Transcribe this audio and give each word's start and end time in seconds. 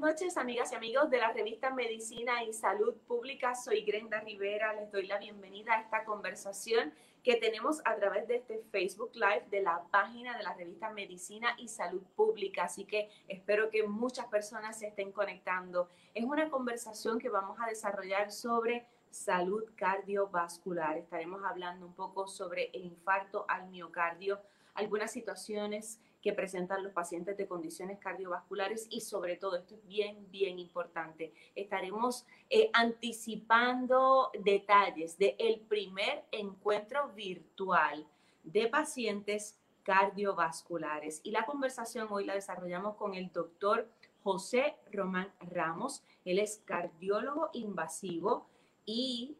Buenas 0.00 0.22
noches, 0.22 0.38
amigas 0.38 0.72
y 0.72 0.74
amigos 0.76 1.10
de 1.10 1.18
la 1.18 1.30
revista 1.30 1.68
Medicina 1.70 2.42
y 2.42 2.54
Salud 2.54 2.94
Pública. 3.06 3.54
Soy 3.54 3.82
Grenda 3.82 4.20
Rivera, 4.20 4.72
les 4.72 4.90
doy 4.90 5.06
la 5.06 5.18
bienvenida 5.18 5.74
a 5.74 5.80
esta 5.82 6.04
conversación 6.04 6.94
que 7.22 7.36
tenemos 7.36 7.82
a 7.84 7.96
través 7.96 8.26
de 8.26 8.36
este 8.36 8.62
Facebook 8.70 9.10
Live 9.12 9.44
de 9.50 9.60
la 9.60 9.82
página 9.90 10.38
de 10.38 10.42
la 10.42 10.54
revista 10.54 10.90
Medicina 10.90 11.54
y 11.58 11.68
Salud 11.68 12.02
Pública. 12.16 12.64
Así 12.64 12.86
que 12.86 13.10
espero 13.28 13.68
que 13.68 13.86
muchas 13.86 14.26
personas 14.28 14.78
se 14.78 14.86
estén 14.86 15.12
conectando. 15.12 15.90
Es 16.14 16.24
una 16.24 16.48
conversación 16.48 17.18
que 17.18 17.28
vamos 17.28 17.58
a 17.60 17.66
desarrollar 17.66 18.32
sobre 18.32 18.86
salud 19.10 19.64
cardiovascular. 19.76 20.96
Estaremos 20.96 21.44
hablando 21.44 21.84
un 21.84 21.94
poco 21.94 22.26
sobre 22.26 22.70
el 22.72 22.86
infarto 22.86 23.44
al 23.48 23.68
miocardio, 23.68 24.40
algunas 24.72 25.12
situaciones 25.12 26.00
que 26.22 26.32
presentan 26.32 26.82
los 26.82 26.92
pacientes 26.92 27.36
de 27.36 27.46
condiciones 27.46 27.98
cardiovasculares 27.98 28.86
y 28.90 29.00
sobre 29.00 29.36
todo, 29.36 29.56
esto 29.56 29.74
es 29.74 29.86
bien, 29.86 30.30
bien 30.30 30.58
importante, 30.58 31.32
estaremos 31.54 32.26
eh, 32.50 32.70
anticipando 32.72 34.30
detalles 34.44 35.16
del 35.18 35.60
primer 35.68 36.24
encuentro 36.30 37.08
virtual 37.14 38.06
de 38.42 38.68
pacientes 38.68 39.58
cardiovasculares. 39.82 41.20
Y 41.24 41.30
la 41.30 41.46
conversación 41.46 42.08
hoy 42.10 42.24
la 42.24 42.34
desarrollamos 42.34 42.96
con 42.96 43.14
el 43.14 43.32
doctor 43.32 43.88
José 44.22 44.76
Román 44.92 45.32
Ramos. 45.40 46.02
Él 46.24 46.38
es 46.38 46.62
cardiólogo 46.64 47.50
invasivo 47.54 48.46
y 48.84 49.36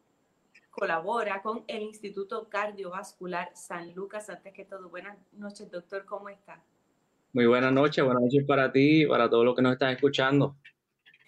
colabora 0.70 1.42
con 1.42 1.64
el 1.66 1.82
Instituto 1.82 2.48
Cardiovascular 2.48 3.50
San 3.54 3.94
Lucas. 3.94 4.30
Antes 4.30 4.52
que 4.54 4.64
todo, 4.64 4.88
buenas 4.88 5.18
noches, 5.32 5.70
doctor, 5.70 6.04
¿cómo 6.04 6.28
está? 6.28 6.62
Muy 7.32 7.46
buenas 7.46 7.72
noches, 7.72 8.04
buenas 8.04 8.24
noches 8.24 8.44
para 8.44 8.72
ti 8.72 9.02
y 9.02 9.06
para 9.06 9.30
todos 9.30 9.44
los 9.44 9.54
que 9.54 9.62
nos 9.62 9.74
están 9.74 9.90
escuchando 9.90 10.56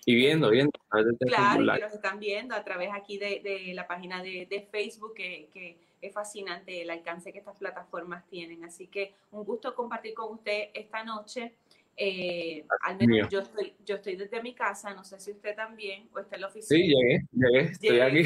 y 0.04 0.16
viendo, 0.16 0.50
viendo. 0.50 0.72
Claro, 1.20 1.74
que 1.74 1.80
nos 1.80 1.94
están 1.94 2.18
viendo 2.18 2.56
a 2.56 2.64
través 2.64 2.90
aquí 2.92 3.18
de, 3.18 3.70
la 3.72 3.86
página 3.86 4.20
de, 4.20 4.68
Facebook, 4.72 5.14
que, 5.14 5.78
es 6.00 6.12
fascinante 6.12 6.82
el 6.82 6.90
alcance 6.90 7.32
que 7.32 7.38
estas 7.38 7.56
plataformas 7.56 8.26
tienen. 8.26 8.64
Así 8.64 8.88
que 8.88 9.14
un 9.30 9.44
gusto 9.44 9.76
compartir 9.76 10.14
con 10.14 10.32
usted 10.32 10.70
esta 10.74 11.04
noche. 11.04 11.52
Eh, 11.96 12.64
al 12.80 12.96
menos 12.96 13.28
yo 13.30 13.40
estoy, 13.40 13.74
yo 13.84 13.96
estoy 13.96 14.16
desde 14.16 14.42
mi 14.42 14.54
casa, 14.54 14.92
no 14.94 15.04
sé 15.04 15.20
si 15.20 15.30
usted 15.30 15.54
también, 15.54 16.08
o 16.12 16.18
está 16.18 16.34
en 16.34 16.40
la 16.40 16.48
oficina. 16.48 16.80
Sí, 16.80 16.88
llegué, 16.88 17.26
llegué, 17.30 17.60
estoy 17.70 18.00
aquí. 18.00 18.22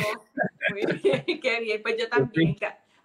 Muy 0.71 1.01
bien, 1.03 1.25
qué 1.43 1.61
bien, 1.61 1.83
pues 1.83 1.97
yo 1.99 2.09
también 2.09 2.57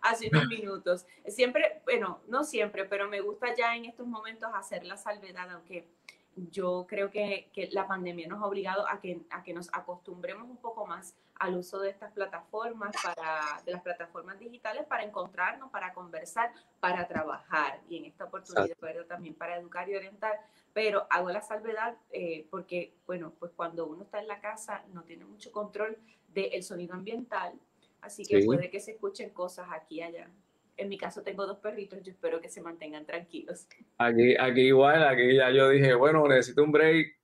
hace 0.02 0.30
unos 0.30 0.48
minutos. 0.48 1.06
Siempre, 1.28 1.82
bueno, 1.86 2.22
no 2.28 2.44
siempre, 2.44 2.86
pero 2.86 3.08
me 3.08 3.22
gusta 3.22 3.56
ya 3.56 3.76
en 3.76 3.86
estos 3.86 4.08
momentos 4.08 4.50
hacer 4.54 4.84
la 4.86 4.98
salvedad, 4.98 5.50
aunque 5.52 5.88
yo 6.36 6.86
creo 6.88 7.12
que, 7.12 7.50
que, 7.54 7.70
la 7.72 7.88
pandemia 7.88 8.28
nos 8.28 8.42
ha 8.42 8.46
obligado 8.46 8.88
a 8.88 9.00
que, 9.00 9.22
a 9.30 9.44
que 9.44 9.54
nos 9.54 9.70
acostumbremos 9.74 10.50
un 10.50 10.58
poco 10.58 10.86
más 10.86 11.16
al 11.42 11.58
uso 11.58 11.80
de 11.80 11.90
estas 11.90 12.12
plataformas, 12.14 12.96
para, 13.04 13.62
de 13.66 13.72
las 13.72 13.82
plataformas 13.82 14.40
digitales 14.40 14.86
para 14.86 15.04
encontrarnos, 15.04 15.72
para 15.72 15.92
conversar, 15.92 16.54
para 16.80 17.08
trabajar 17.08 17.82
y 17.90 17.98
en 17.98 18.06
esta 18.06 18.26
oportunidad 18.26 18.78
también 19.08 19.34
para 19.36 19.58
educar 19.58 19.90
y 19.90 19.96
orientar. 19.96 20.40
Pero 20.74 21.08
hago 21.10 21.30
la 21.32 21.42
salvedad 21.42 21.98
eh, 22.12 22.48
porque, 22.50 22.94
bueno, 23.08 23.34
pues 23.40 23.52
cuando 23.56 23.88
uno 23.88 24.04
está 24.04 24.20
en 24.20 24.28
la 24.28 24.40
casa 24.40 24.84
no 24.94 25.04
tiene 25.04 25.26
mucho 25.26 25.52
control 25.52 25.98
del 26.30 26.64
sonido 26.64 26.94
ambiental, 26.94 27.60
Así 28.02 28.26
que 28.26 28.44
puede 28.44 28.70
que 28.70 28.80
se 28.80 28.92
escuchen 28.92 29.30
cosas 29.30 29.68
aquí 29.72 29.98
y 29.98 30.02
allá. 30.02 30.30
En 30.78 30.90
mi 30.90 30.98
caso 30.98 31.22
tengo 31.22 31.46
dos 31.46 31.60
perritos, 31.60 32.02
yo 32.02 32.12
espero 32.12 32.42
que 32.42 32.50
se 32.50 32.62
mantengan 32.62 33.06
tranquilos. 33.06 33.68
Aquí, 33.98 34.36
aquí 34.38 34.62
igual, 34.62 35.04
aquí 35.04 35.36
ya 35.36 35.52
yo 35.52 35.70
dije, 35.70 35.94
bueno, 35.94 36.28
necesito 36.28 36.64
un 36.64 36.72
break, 36.72 37.20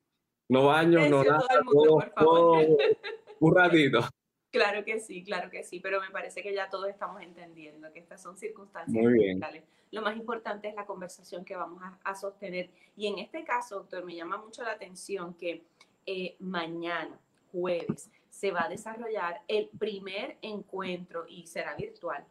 no 0.49 0.65
baño, 0.65 1.09
no 1.09 1.23
nada, 1.23 1.47
un 3.39 3.55
ratito. 3.55 4.01
Claro 4.51 4.85
que 4.85 4.99
sí, 4.99 5.23
claro 5.23 5.49
que 5.49 5.63
sí, 5.63 5.79
pero 5.79 5.99
me 5.99 6.09
parece 6.09 6.41
que 6.41 6.53
ya 6.53 6.69
todos 6.69 6.87
estamos 6.89 7.21
entendiendo 7.21 7.91
que 7.91 7.99
estas 7.99 8.21
son 8.21 8.37
circunstancias 8.37 9.03
Muy 9.03 9.39
Lo 9.91 10.01
más 10.01 10.15
importante 10.15 10.69
es 10.69 10.75
la 10.75 10.85
conversación 10.85 11.43
que 11.43 11.55
vamos 11.55 11.81
a, 12.03 12.15
sostener. 12.15 12.69
Y 12.95 13.07
en 13.07 13.19
este 13.19 13.43
caso, 13.43 13.75
doctor, 13.75 14.05
me 14.05 14.15
llama 14.15 14.37
mucho 14.37 14.63
la 14.63 14.71
atención 14.71 15.33
que 15.33 15.63
eh, 16.05 16.35
mañana, 16.39 17.19
jueves, 17.51 18.09
se 18.37 18.51
va 18.51 18.65
a 18.65 18.69
desarrollar 18.69 19.41
el 19.47 19.67
primer 19.79 20.37
encuentro 20.43 21.25
y 21.27 21.47
será 21.47 21.73
virtual 21.73 22.23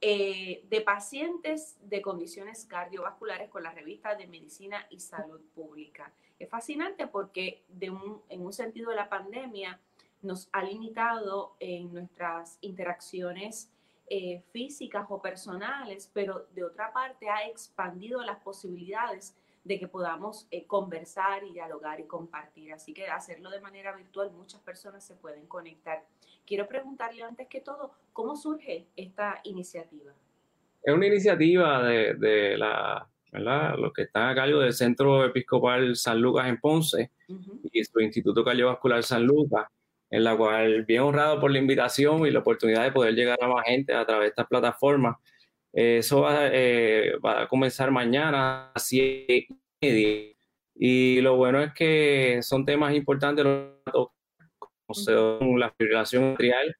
eh, 0.00 0.64
de 0.70 0.80
pacientes 0.80 1.76
de 1.82 2.00
condiciones 2.00 2.64
cardiovasculares 2.64 3.50
con 3.50 3.62
la 3.62 3.70
revista 3.70 4.14
de 4.14 4.26
Medicina 4.26 4.86
y 4.88 4.98
Salud 4.98 5.42
Pública. 5.54 6.10
Es 6.38 6.48
fascinante 6.48 7.06
porque 7.06 7.64
un, 7.68 8.22
en 8.30 8.40
un 8.40 8.52
sentido 8.54 8.94
la 8.94 9.10
pandemia 9.10 9.78
nos 10.22 10.48
ha 10.52 10.64
limitado 10.64 11.54
en 11.60 11.92
nuestras 11.92 12.56
interacciones 12.62 13.70
eh, 14.08 14.42
físicas 14.52 15.04
o 15.10 15.20
personales, 15.20 16.10
pero 16.14 16.46
de 16.54 16.64
otra 16.64 16.94
parte 16.94 17.28
ha 17.28 17.46
expandido 17.46 18.22
las 18.22 18.38
posibilidades 18.38 19.36
de 19.64 19.78
que 19.78 19.88
podamos 19.88 20.46
eh, 20.50 20.66
conversar 20.66 21.44
y 21.44 21.52
dialogar 21.52 22.00
y 22.00 22.04
compartir. 22.04 22.72
Así 22.72 22.92
que 22.92 23.06
hacerlo 23.06 23.50
de 23.50 23.60
manera 23.60 23.94
virtual, 23.94 24.30
muchas 24.32 24.60
personas 24.60 25.04
se 25.04 25.14
pueden 25.14 25.46
conectar. 25.46 26.04
Quiero 26.46 26.66
preguntarle 26.66 27.22
antes 27.22 27.46
que 27.48 27.60
todo, 27.60 27.92
¿cómo 28.12 28.34
surge 28.34 28.86
esta 28.96 29.40
iniciativa? 29.44 30.12
Es 30.82 30.92
una 30.92 31.06
iniciativa 31.06 31.82
de, 31.84 32.56
la, 32.58 33.08
¿verdad? 33.30 33.76
Los 33.78 33.92
que 33.92 34.02
están 34.02 34.30
a 34.30 34.34
cargo 34.34 34.60
del 34.60 34.72
Centro 34.72 35.24
Episcopal 35.24 35.94
San 35.94 36.20
Lucas 36.20 36.48
en 36.48 36.58
Ponce 36.58 37.12
y 37.72 37.84
su 37.84 38.00
Instituto 38.00 38.44
Cardiovascular 38.44 39.04
San 39.04 39.24
Lucas, 39.24 39.68
en 40.10 40.24
la 40.24 40.36
cual 40.36 40.84
bien 40.84 41.02
honrado 41.02 41.40
por 41.40 41.52
la 41.52 41.58
invitación 41.58 42.26
y 42.26 42.32
la 42.32 42.40
oportunidad 42.40 42.82
de 42.82 42.90
poder 42.90 43.14
llegar 43.14 43.38
a 43.40 43.46
más 43.46 43.64
gente 43.64 43.94
a 43.94 44.04
través 44.04 44.24
de 44.24 44.28
estas 44.30 44.48
plataformas 44.48 45.16
eso 45.72 46.22
va, 46.22 46.48
eh, 46.52 47.14
va, 47.24 47.42
a 47.42 47.48
comenzar 47.48 47.90
mañana 47.90 48.70
a 48.74 48.78
7 48.78 49.48
y 49.80 50.36
Y 50.74 51.20
lo 51.20 51.36
bueno 51.36 51.62
es 51.62 51.72
que 51.72 52.40
son 52.42 52.64
temas 52.64 52.94
importantes, 52.94 53.44
como 53.92 54.10
son 54.92 55.58
la 55.58 55.70
fibrilación 55.72 56.24
arterial, 56.32 56.76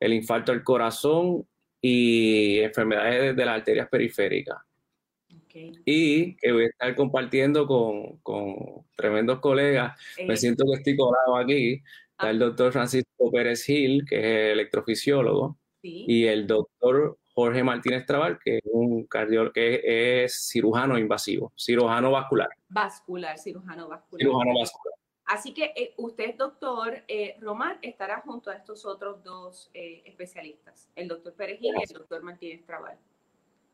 el 0.00 0.12
infarto 0.12 0.52
al 0.52 0.62
corazón 0.62 1.46
y 1.80 2.58
enfermedades 2.60 3.36
de 3.36 3.44
las 3.44 3.56
arterias 3.58 3.88
periféricas. 3.88 4.58
Y 5.84 6.36
que 6.36 6.52
voy 6.52 6.64
a 6.64 6.68
estar 6.68 6.94
compartiendo 6.94 7.66
con, 7.66 8.18
con 8.18 8.54
tremendos 8.94 9.40
colegas. 9.40 9.98
Me 10.24 10.34
eh. 10.34 10.36
siento 10.36 10.64
que 10.66 10.78
estoy 10.78 10.96
colado 10.96 11.36
aquí. 11.36 11.82
Está 12.12 12.30
el 12.30 12.42
ah. 12.42 12.46
doctor 12.46 12.72
Francisco 12.72 13.30
Pérez 13.32 13.64
Gil, 13.64 14.04
que 14.08 14.18
es 14.18 14.52
electrofisiólogo, 14.52 15.58
y 15.82 16.24
el 16.24 16.46
doctor 16.46 17.18
Jorge 17.38 17.62
Martínez 17.62 18.04
Trabal, 18.04 18.36
que 18.36 18.56
es 18.56 18.62
un 18.64 19.04
cardiólogo 19.04 19.52
que 19.52 20.24
es 20.24 20.48
cirujano 20.48 20.98
invasivo, 20.98 21.52
cirujano 21.56 22.10
vascular. 22.10 22.48
Vascular, 22.68 23.38
cirujano 23.38 23.86
vascular. 23.86 24.20
Cirujano 24.20 24.58
vascular. 24.58 24.98
Así 25.24 25.54
que 25.54 25.72
eh, 25.76 25.94
usted, 25.98 26.34
doctor 26.36 27.04
eh, 27.06 27.36
Román, 27.40 27.78
estará 27.80 28.22
junto 28.22 28.50
a 28.50 28.54
estos 28.54 28.84
otros 28.84 29.22
dos 29.22 29.70
eh, 29.72 30.02
especialistas, 30.04 30.90
el 30.96 31.06
doctor 31.06 31.32
Perejil 31.34 31.74
y 31.78 31.82
el 31.88 31.96
doctor 31.96 32.24
Martínez 32.24 32.66
Trabal. 32.66 32.98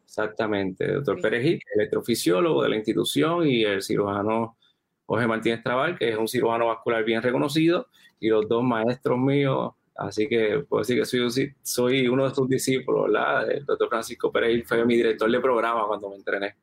Exactamente, 0.04 0.84
el 0.84 0.94
doctor 0.96 1.22
Perejil, 1.22 1.58
electrofisiólogo 1.74 2.64
de 2.64 2.68
la 2.68 2.76
institución, 2.76 3.46
y 3.46 3.64
el 3.64 3.80
cirujano 3.80 4.58
Jorge 5.06 5.26
Martínez 5.26 5.62
Trabal, 5.62 5.96
que 5.98 6.10
es 6.10 6.18
un 6.18 6.28
cirujano 6.28 6.66
vascular 6.66 7.02
bien 7.02 7.22
reconocido, 7.22 7.86
y 8.20 8.28
los 8.28 8.46
dos 8.46 8.62
maestros 8.62 9.18
míos, 9.18 9.72
Así 9.96 10.28
que 10.28 10.64
puedo 10.68 10.80
decir 10.80 10.98
que 10.98 11.04
soy, 11.04 11.54
soy 11.62 12.08
uno 12.08 12.28
de 12.28 12.34
sus 12.34 12.48
discípulos, 12.48 13.04
¿verdad? 13.04 13.50
El 13.50 13.64
doctor 13.64 13.88
Francisco 13.88 14.32
Pérez 14.32 14.66
fue 14.66 14.84
mi 14.84 14.96
director 14.96 15.30
de 15.30 15.40
programa 15.40 15.86
cuando 15.86 16.10
me 16.10 16.16
entrené. 16.16 16.56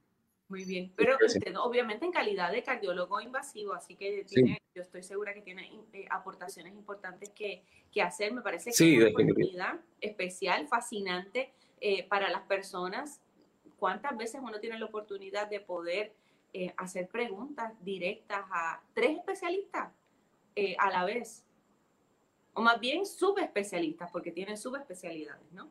Muy 0.51 0.65
bien, 0.65 0.91
pero 0.97 1.15
usted 1.25 1.55
obviamente 1.55 2.05
en 2.05 2.11
calidad 2.11 2.51
de 2.51 2.61
cardiólogo 2.61 3.21
invasivo, 3.21 3.73
así 3.73 3.95
que 3.95 4.25
tiene, 4.25 4.61
yo 4.75 4.81
estoy 4.81 5.01
segura 5.01 5.33
que 5.33 5.41
tiene 5.41 5.71
eh, 5.93 6.05
aportaciones 6.09 6.73
importantes 6.73 7.29
que, 7.29 7.63
que, 7.89 8.01
hacer. 8.01 8.33
Me 8.33 8.41
parece 8.41 8.71
que 8.71 8.97
es 8.97 9.01
una 9.01 9.11
oportunidad 9.11 9.79
especial, 10.01 10.67
fascinante 10.67 11.53
eh, 11.79 12.03
para 12.03 12.29
las 12.29 12.41
personas. 12.41 13.21
¿Cuántas 13.77 14.17
veces 14.17 14.41
uno 14.43 14.59
tiene 14.59 14.77
la 14.77 14.87
oportunidad 14.87 15.49
de 15.49 15.61
poder 15.61 16.11
eh, 16.51 16.73
hacer 16.75 17.07
preguntas 17.07 17.71
directas 17.85 18.43
a 18.51 18.81
tres 18.93 19.19
especialistas 19.19 19.93
a 20.79 20.89
la 20.89 21.05
vez? 21.05 21.45
O 22.53 22.61
más 22.61 22.79
bien 22.79 23.05
subespecialistas, 23.05 24.09
porque 24.11 24.31
tienen 24.31 24.57
subespecialidades, 24.57 25.51
¿no? 25.51 25.69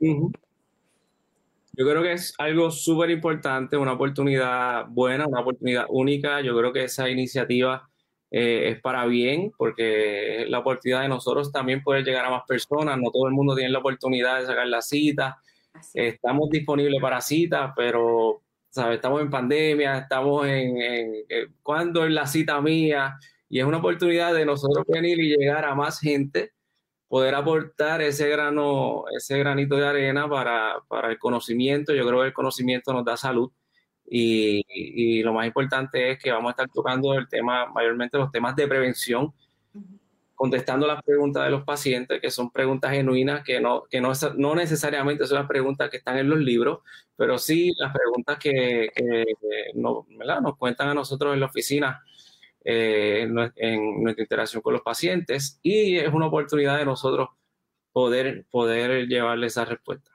Yo 0.00 1.88
creo 1.88 2.02
que 2.02 2.12
es 2.12 2.34
algo 2.38 2.70
súper 2.70 3.10
importante, 3.10 3.76
una 3.76 3.92
oportunidad 3.92 4.86
buena, 4.88 5.26
una 5.26 5.40
oportunidad 5.40 5.86
única. 5.88 6.40
Yo 6.40 6.56
creo 6.56 6.72
que 6.72 6.84
esa 6.84 7.08
iniciativa 7.08 7.88
eh, 8.30 8.70
es 8.70 8.80
para 8.80 9.06
bien, 9.06 9.52
porque 9.56 10.42
es 10.42 10.50
la 10.50 10.60
oportunidad 10.60 11.02
de 11.02 11.08
nosotros 11.08 11.52
también 11.52 11.82
poder 11.82 12.04
llegar 12.04 12.24
a 12.24 12.30
más 12.30 12.42
personas. 12.46 12.98
No 12.98 13.10
todo 13.10 13.26
el 13.26 13.34
mundo 13.34 13.54
tiene 13.54 13.70
la 13.70 13.78
oportunidad 13.78 14.40
de 14.40 14.46
sacar 14.46 14.66
la 14.66 14.82
cita. 14.82 15.38
Estamos 15.94 16.50
disponibles 16.50 17.00
para 17.00 17.20
citas, 17.20 17.72
pero 17.76 18.42
¿sabes? 18.70 18.96
estamos 18.96 19.20
en 19.20 19.30
pandemia, 19.30 19.98
estamos 19.98 20.46
en, 20.46 20.82
en, 20.82 21.14
en 21.28 21.54
cuándo 21.62 22.04
es 22.04 22.10
la 22.10 22.26
cita 22.26 22.60
mía 22.60 23.18
y 23.48 23.60
es 23.60 23.64
una 23.64 23.78
oportunidad 23.78 24.34
de 24.34 24.44
nosotros 24.44 24.84
venir 24.86 25.18
y 25.20 25.36
llegar 25.36 25.64
a 25.64 25.74
más 25.74 26.00
gente, 26.00 26.52
poder 27.08 27.34
aportar 27.34 28.02
ese 28.02 28.28
grano, 28.28 29.04
ese 29.16 29.38
granito 29.38 29.76
de 29.76 29.86
arena 29.86 30.28
para, 30.28 30.82
para 30.88 31.10
el 31.10 31.18
conocimiento. 31.18 31.94
Yo 31.94 32.06
creo 32.06 32.20
que 32.20 32.26
el 32.28 32.32
conocimiento 32.34 32.92
nos 32.92 33.04
da 33.04 33.16
salud 33.16 33.50
y, 34.04 34.62
y, 34.68 35.22
lo 35.22 35.32
más 35.32 35.46
importante 35.46 36.10
es 36.10 36.18
que 36.18 36.30
vamos 36.30 36.48
a 36.48 36.52
estar 36.52 36.68
tocando 36.72 37.14
el 37.14 37.28
tema, 37.28 37.66
mayormente 37.66 38.18
los 38.18 38.30
temas 38.30 38.54
de 38.56 38.68
prevención, 38.68 39.32
contestando 40.34 40.86
las 40.86 41.02
preguntas 41.02 41.44
de 41.44 41.50
los 41.50 41.64
pacientes, 41.64 42.20
que 42.20 42.30
son 42.30 42.50
preguntas 42.50 42.92
genuinas, 42.92 43.42
que 43.42 43.60
no, 43.60 43.84
que 43.90 44.00
no, 44.00 44.12
no 44.36 44.54
necesariamente 44.54 45.26
son 45.26 45.38
las 45.38 45.48
preguntas 45.48 45.90
que 45.90 45.96
están 45.96 46.16
en 46.18 46.28
los 46.28 46.38
libros, 46.38 46.80
pero 47.16 47.38
sí 47.38 47.72
las 47.76 47.92
preguntas 47.92 48.38
que, 48.38 48.90
que, 48.94 49.24
no, 49.74 50.06
nos 50.40 50.56
cuentan 50.56 50.88
a 50.88 50.94
nosotros 50.94 51.34
en 51.34 51.40
la 51.40 51.46
oficina 51.46 52.02
eh, 52.64 53.22
en, 53.22 54.02
nuestra 54.02 54.22
interacción 54.22 54.62
con 54.62 54.72
los 54.72 54.82
pacientes 54.82 55.58
y 55.62 55.96
es 55.96 56.12
una 56.12 56.26
oportunidad 56.26 56.78
de 56.78 56.84
nosotros 56.84 57.28
poder, 57.92 58.46
poder 58.50 59.06
llevarle 59.06 59.46
esa 59.46 59.64
respuesta. 59.64 60.10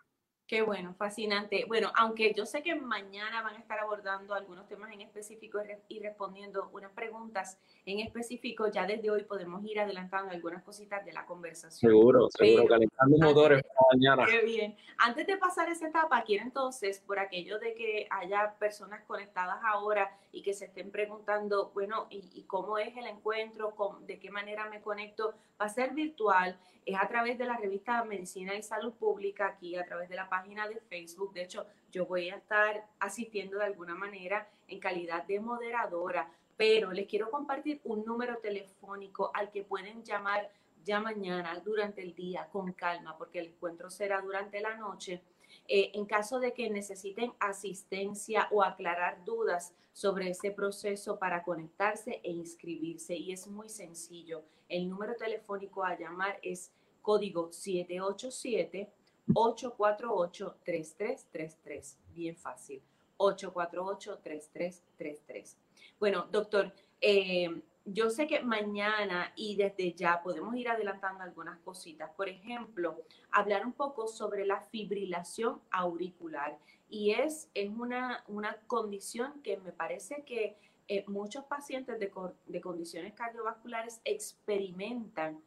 Qué 0.45 0.61
bueno, 0.61 0.93
fascinante. 0.93 1.65
Bueno, 1.67 1.91
aunque 1.95 2.33
yo 2.35 2.45
sé 2.45 2.61
que 2.61 2.75
mañana 2.75 3.41
van 3.41 3.55
a 3.55 3.59
estar 3.59 3.79
abordando 3.79 4.35
algunos 4.35 4.67
temas 4.67 4.91
en 4.91 5.01
específico 5.01 5.59
y 5.87 5.99
respondiendo 5.99 6.69
unas 6.73 6.91
preguntas 6.91 7.57
en 7.85 8.01
específico, 8.01 8.69
ya 8.69 8.85
desde 8.85 9.09
hoy 9.09 9.23
podemos 9.23 9.63
ir 9.65 9.79
adelantando 9.79 10.31
algunas 10.31 10.61
cositas 10.61 11.03
de 11.05 11.13
la 11.13 11.25
conversación. 11.25 11.91
Seguro, 11.91 12.29
seguro, 12.29 12.67
calentando 12.67 13.17
motores 13.17 13.63
para 13.63 13.87
mañana. 13.93 14.25
Qué 14.25 14.45
bien. 14.45 14.75
Antes 14.97 15.25
de 15.25 15.37
pasar 15.37 15.69
esa 15.69 15.87
etapa, 15.87 16.21
quiero 16.23 16.43
entonces, 16.43 16.99
por 16.99 17.19
aquello 17.19 17.57
de 17.57 17.73
que 17.73 18.07
haya 18.11 18.53
personas 18.59 19.01
conectadas 19.05 19.57
ahora 19.63 20.15
y 20.33 20.41
que 20.41 20.53
se 20.53 20.65
estén 20.65 20.89
preguntando, 20.89 21.69
bueno, 21.75 22.07
¿y, 22.09 22.43
cómo 22.45 22.79
es 22.79 22.97
el 22.97 23.05
encuentro? 23.05 23.73
¿De 24.01 24.19
qué 24.19 24.31
manera 24.31 24.67
me 24.67 24.81
conecto? 24.81 25.35
Va 25.61 25.67
a 25.67 25.69
ser 25.69 25.93
virtual, 25.93 26.59
es 26.85 26.97
a 26.99 27.07
través 27.07 27.37
de 27.37 27.45
la 27.45 27.55
revista 27.55 28.03
Medicina 28.03 28.55
y 28.55 28.63
Salud 28.63 28.93
Pública, 28.93 29.45
aquí 29.45 29.75
a 29.75 29.85
través 29.85 30.09
de 30.09 30.15
la 30.15 30.27
página 30.27 30.67
de 30.67 30.79
Facebook. 30.89 31.33
De 31.33 31.43
hecho, 31.43 31.67
yo 31.91 32.07
voy 32.07 32.31
a 32.31 32.37
estar 32.37 32.83
asistiendo 32.99 33.59
de 33.59 33.65
alguna 33.65 33.93
manera 33.93 34.49
en 34.67 34.79
calidad 34.79 35.23
de 35.23 35.39
moderadora, 35.39 36.31
pero 36.57 36.91
les 36.91 37.07
quiero 37.07 37.29
compartir 37.29 37.79
un 37.83 38.03
número 38.03 38.39
telefónico 38.39 39.29
al 39.35 39.51
que 39.51 39.63
pueden 39.63 40.03
llamar 40.03 40.49
ya 40.83 40.99
mañana 40.99 41.59
durante 41.63 42.01
el 42.01 42.15
día 42.15 42.49
con 42.51 42.73
calma, 42.73 43.15
porque 43.17 43.37
el 43.37 43.47
encuentro 43.47 43.91
será 43.91 44.19
durante 44.19 44.59
la 44.61 44.75
noche. 44.77 45.21
Eh, 45.67 45.91
en 45.93 46.05
caso 46.05 46.39
de 46.39 46.53
que 46.53 46.69
necesiten 46.69 47.33
asistencia 47.39 48.47
o 48.51 48.63
aclarar 48.63 49.23
dudas 49.23 49.73
sobre 49.93 50.29
ese 50.29 50.51
proceso 50.51 51.19
para 51.19 51.43
conectarse 51.43 52.19
e 52.23 52.31
inscribirse. 52.31 53.15
Y 53.15 53.31
es 53.31 53.47
muy 53.47 53.69
sencillo. 53.69 54.43
El 54.67 54.89
número 54.89 55.15
telefónico 55.15 55.83
a 55.83 55.97
llamar 55.97 56.39
es 56.41 56.71
código 57.01 57.51
787 57.51 58.91
848-3333. 59.27 61.95
Bien 62.13 62.35
fácil. 62.35 62.81
848-3333. 63.17 65.55
Bueno, 65.99 66.27
doctor, 66.31 66.73
eh, 66.99 67.61
yo 67.85 68.09
sé 68.09 68.27
que 68.27 68.41
mañana 68.41 69.33
y 69.35 69.55
desde 69.55 69.93
ya 69.93 70.21
podemos 70.23 70.55
ir 70.55 70.69
adelantando 70.69 71.23
algunas 71.23 71.59
cositas. 71.59 72.09
Por 72.15 72.29
ejemplo, 72.29 73.01
hablar 73.31 73.65
un 73.65 73.73
poco 73.73 74.07
sobre 74.07 74.45
la 74.45 74.61
fibrilación 74.61 75.59
auricular. 75.71 76.57
Y 76.89 77.11
es, 77.11 77.49
es 77.53 77.69
una, 77.69 78.23
una 78.27 78.57
condición 78.67 79.41
que 79.41 79.57
me 79.57 79.71
parece 79.71 80.23
que 80.25 80.55
eh, 80.87 81.03
muchos 81.07 81.43
pacientes 81.45 81.99
de, 81.99 82.11
de 82.45 82.61
condiciones 82.61 83.13
cardiovasculares 83.13 84.01
experimentan 84.05 85.41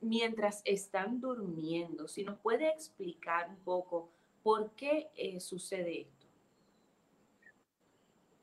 mientras 0.00 0.62
están 0.64 1.20
durmiendo. 1.20 2.08
Si 2.08 2.24
nos 2.24 2.38
puede 2.38 2.68
explicar 2.68 3.48
un 3.48 3.56
poco 3.56 4.10
por 4.42 4.70
qué 4.72 5.08
eh, 5.16 5.40
sucede 5.40 6.02
esto. 6.02 6.26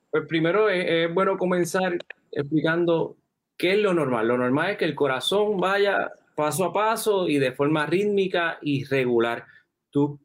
Pues 0.09 0.25
primero 0.27 0.67
es, 0.67 1.13
bueno 1.13 1.37
comenzar 1.37 1.97
explicando 2.31 3.17
qué 3.57 3.73
es 3.73 3.79
lo 3.79 3.93
normal. 3.93 4.27
Lo 4.27 4.37
normal 4.37 4.71
es 4.71 4.77
que 4.77 4.85
el 4.85 4.95
corazón 4.95 5.59
vaya 5.59 6.11
paso 6.35 6.65
a 6.65 6.73
paso 6.73 7.27
y 7.27 7.37
de 7.37 7.51
forma 7.51 7.85
rítmica 7.85 8.57
y 8.61 8.85
regular. 8.85 9.45
Tu, 9.91 10.19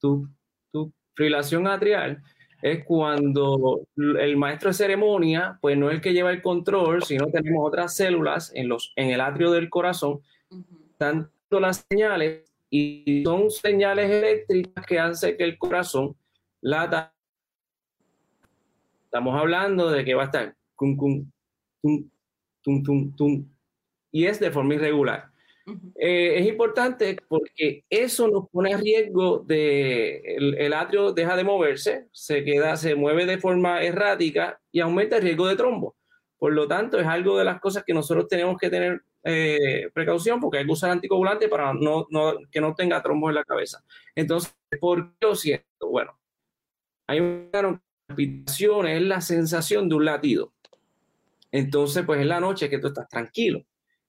tu, 0.00 0.28
tu 0.72 0.92
fibrilación 1.14 1.66
atrial 1.66 2.22
es 2.62 2.84
cuando 2.84 3.86
el 3.96 4.36
maestro 4.36 4.70
de 4.70 4.74
ceremonia, 4.74 5.58
pues 5.60 5.76
no 5.76 5.88
es 5.88 5.96
el 5.96 6.00
que 6.00 6.12
lleva 6.12 6.30
el 6.30 6.42
control, 6.42 7.02
sino 7.02 7.26
tenemos 7.28 7.66
otras 7.66 7.94
células 7.96 8.52
en, 8.54 8.68
los, 8.68 8.92
en 8.96 9.10
el 9.10 9.20
atrio 9.20 9.50
del 9.50 9.70
corazón 9.70 10.20
tanto 10.96 11.60
las 11.60 11.86
señales 11.88 12.44
y 12.70 13.22
son 13.24 13.50
señales 13.50 14.10
eléctricas 14.10 14.86
que 14.86 14.98
hacen 14.98 15.36
que 15.36 15.44
el 15.44 15.58
corazón 15.58 16.16
lata. 16.60 17.14
Estamos 19.04 19.38
hablando 19.38 19.90
de 19.90 20.04
que 20.04 20.14
va 20.14 20.22
a 20.22 20.26
estar 20.26 20.56
cum, 20.74 20.96
cum, 20.96 21.30
tum, 21.86 22.10
tum, 22.62 22.82
tum, 22.82 23.16
tum, 23.16 23.48
y 24.10 24.26
es 24.26 24.40
de 24.40 24.50
forma 24.50 24.74
irregular. 24.74 25.30
Eh, 25.96 26.38
es 26.38 26.46
importante 26.46 27.16
porque 27.26 27.84
eso 27.90 28.28
nos 28.28 28.48
pone 28.50 28.72
a 28.72 28.76
riesgo 28.76 29.40
de 29.40 30.18
el, 30.36 30.54
el, 30.58 30.72
atrio 30.72 31.12
deja 31.12 31.34
de 31.36 31.42
moverse, 31.42 32.06
se 32.12 32.44
queda, 32.44 32.76
se 32.76 32.94
mueve 32.94 33.26
de 33.26 33.38
forma 33.38 33.82
errática 33.82 34.60
y 34.70 34.78
aumenta 34.80 35.16
el 35.16 35.22
riesgo 35.22 35.48
de 35.48 35.56
trombo. 35.56 35.96
Por 36.38 36.52
lo 36.52 36.68
tanto, 36.68 37.00
es 37.00 37.06
algo 37.06 37.36
de 37.38 37.44
las 37.44 37.60
cosas 37.60 37.82
que 37.84 37.94
nosotros 37.94 38.28
tenemos 38.28 38.58
que 38.58 38.70
tener 38.70 39.02
eh, 39.24 39.90
precaución 39.92 40.38
porque 40.38 40.58
hay 40.58 40.66
que 40.66 40.72
usar 40.72 40.90
anticoagulante 40.90 41.48
para 41.48 41.74
no, 41.74 42.06
que 42.50 42.60
no 42.60 42.74
tenga 42.74 43.02
trombos 43.02 43.30
en 43.30 43.36
la 43.36 43.44
cabeza. 43.44 43.82
Entonces, 44.14 44.54
¿por 44.78 45.10
qué 45.18 45.26
lo 45.26 45.34
siento? 45.34 45.88
Bueno, 45.88 46.16
hay 47.08 47.20
una 47.20 47.82
palpitación, 48.06 48.86
es 48.86 49.02
la 49.02 49.20
sensación 49.20 49.88
de 49.88 49.94
un 49.96 50.04
latido. 50.04 50.52
Entonces, 51.56 52.04
pues 52.04 52.20
en 52.20 52.28
la 52.28 52.40
noche 52.40 52.66
es 52.66 52.70
que 52.70 52.78
tú 52.78 52.88
estás 52.88 53.08
tranquilo. 53.08 53.62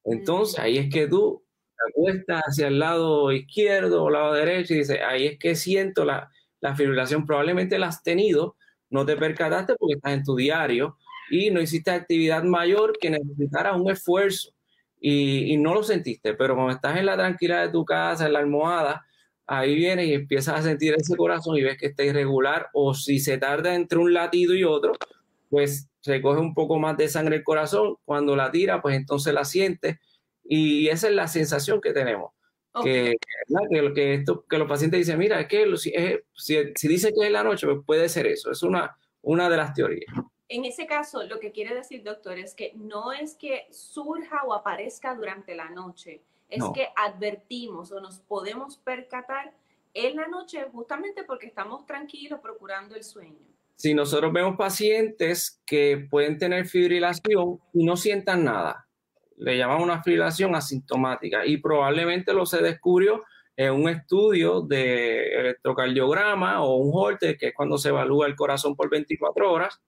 Entonces, 0.04 0.60
ahí 0.60 0.78
es 0.78 0.90
que 0.94 1.08
tú 1.08 1.44
te 1.76 1.92
acuestas 1.92 2.42
hacia 2.48 2.68
el 2.68 2.80
lado 2.80 3.32
izquierdo 3.32 4.04
o 4.04 4.10
lado 4.10 4.34
derecho 4.34 4.74
y 4.74 4.80
dices, 4.80 5.00
ahí 5.08 5.28
es 5.28 5.40
que 5.40 5.56
siento 5.56 6.06
la, 6.06 6.30
la 6.62 6.76
fibrilación. 6.76 7.26
Probablemente 7.26 7.80
la 7.80 7.88
has 7.88 8.04
tenido, 8.04 8.56
no 8.90 9.06
te 9.06 9.16
percataste 9.16 9.76
porque 9.76 9.96
estás 9.96 10.14
en 10.14 10.24
tu 10.24 10.36
diario 10.36 10.98
y 11.30 11.52
no 11.52 11.62
hiciste 11.62 11.92
actividad 11.92 12.44
mayor 12.44 12.98
que 13.00 13.10
necesitara 13.10 13.76
un 13.76 13.92
esfuerzo 13.92 14.52
y, 15.00 15.58
no 15.58 15.74
lo 15.74 15.84
sentiste, 15.84 16.34
pero 16.34 16.56
cuando 16.56 16.74
estás 16.74 16.98
en 16.98 17.06
la 17.06 17.16
tranquilidad 17.16 17.66
de 17.66 17.72
tu 17.72 17.86
casa, 17.86 18.26
en 18.26 18.34
la 18.34 18.40
almohada, 18.40 19.06
ahí 19.46 19.76
vienes 19.76 20.08
y 20.08 20.14
empiezas 20.14 20.60
a 20.60 20.62
sentir 20.62 20.96
ese 20.96 21.16
corazón 21.16 21.58
y 21.58 21.64
ves 21.64 21.78
que 21.78 21.88
está 21.88 22.04
irregular 22.04 22.70
o 22.74 22.94
si 22.94 23.20
se 23.20 23.38
tarda 23.38 23.76
entre 23.76 24.00
un 24.00 24.14
latido 24.14 24.56
y 24.56 24.64
otro, 24.64 24.94
pues 25.50 25.90
se 26.02 26.22
coge 26.22 26.40
un 26.40 26.54
poco 26.54 26.80
más 26.80 26.98
de 26.98 27.08
sangre 27.08 27.38
el 27.38 27.44
corazón, 27.44 27.98
cuando 28.06 28.36
la 28.36 28.52
tira, 28.52 28.82
pues 28.82 28.96
entonces 28.96 29.34
la 29.34 29.46
sientes 29.46 29.98
y 30.44 30.88
esa 30.88 31.08
es 31.08 31.14
la 31.14 31.28
sensación 31.28 31.82
que 31.82 31.94
tenemos. 31.94 32.32
Que, 32.84 33.18
que, 33.96 34.14
esto, 34.14 34.46
que 34.48 34.58
los 34.60 34.68
pacientes 34.68 35.00
dicen, 35.00 35.18
mira, 35.18 35.40
es 35.42 35.48
que 35.48 35.66
si, 35.78 35.92
si, 36.36 36.58
si 36.76 36.88
dice 36.88 37.12
que 37.12 37.26
es 37.26 37.32
la 37.32 37.44
noche, 37.44 37.66
pues 37.66 37.80
puede 37.84 38.08
ser 38.08 38.28
eso, 38.28 38.52
es 38.52 38.62
una, 38.62 38.96
una 39.24 39.50
de 39.50 39.58
las 39.58 39.74
teorías. 39.74 40.14
En 40.48 40.64
ese 40.64 40.86
caso, 40.86 41.24
lo 41.24 41.40
que 41.40 41.52
quiere 41.52 41.74
decir, 41.74 42.04
doctor, 42.04 42.38
es 42.38 42.54
que 42.54 42.74
no 42.76 43.12
es 43.12 43.36
que 43.36 43.68
surja 43.72 44.44
o 44.46 44.54
aparezca 44.54 45.16
durante 45.16 45.56
la 45.56 45.70
noche, 45.72 46.22
es 46.50 46.64
que 46.74 46.88
advertimos 46.96 47.92
o 47.92 48.00
nos 48.00 48.20
podemos 48.20 48.78
percatar 48.78 49.54
en 49.94 50.16
la 50.16 50.28
noche 50.28 50.64
justamente 50.72 51.24
porque 51.24 51.48
estamos 51.48 51.86
tranquilos 51.86 52.40
procurando 52.40 52.96
el 52.96 53.04
sueño. 53.04 53.57
Si 53.78 53.94
nosotros 53.94 54.34
vemos 54.34 54.58
pacientes 54.58 55.62
que 55.64 56.08
pueden 56.10 56.40
tener 56.40 56.66
fibrilación 56.66 57.60
y 57.74 57.86
no 57.86 57.96
sientan 57.96 58.44
nada, 58.44 58.88
le 59.38 59.56
llamamos 59.56 59.84
una 59.84 60.02
fibrilación 60.02 60.56
asintomática 60.56 61.46
y 61.46 61.58
probablemente 61.58 62.34
lo 62.34 62.48
se 62.48 62.64
descubrió 62.64 63.24
en 63.56 63.74
un 63.74 63.88
estudio 63.88 64.62
de 64.62 65.28
electrocardiograma 65.28 66.64
o 66.64 66.78
un 66.78 66.92
Holter, 66.92 67.38
que 67.38 67.50
es 67.50 67.54
cuando 67.54 67.78
se 67.78 67.90
evalúa 67.90 68.26
el 68.26 68.36
corazón 68.36 68.76
por 68.76 68.90
24 68.90 69.52
horas, 69.52 69.80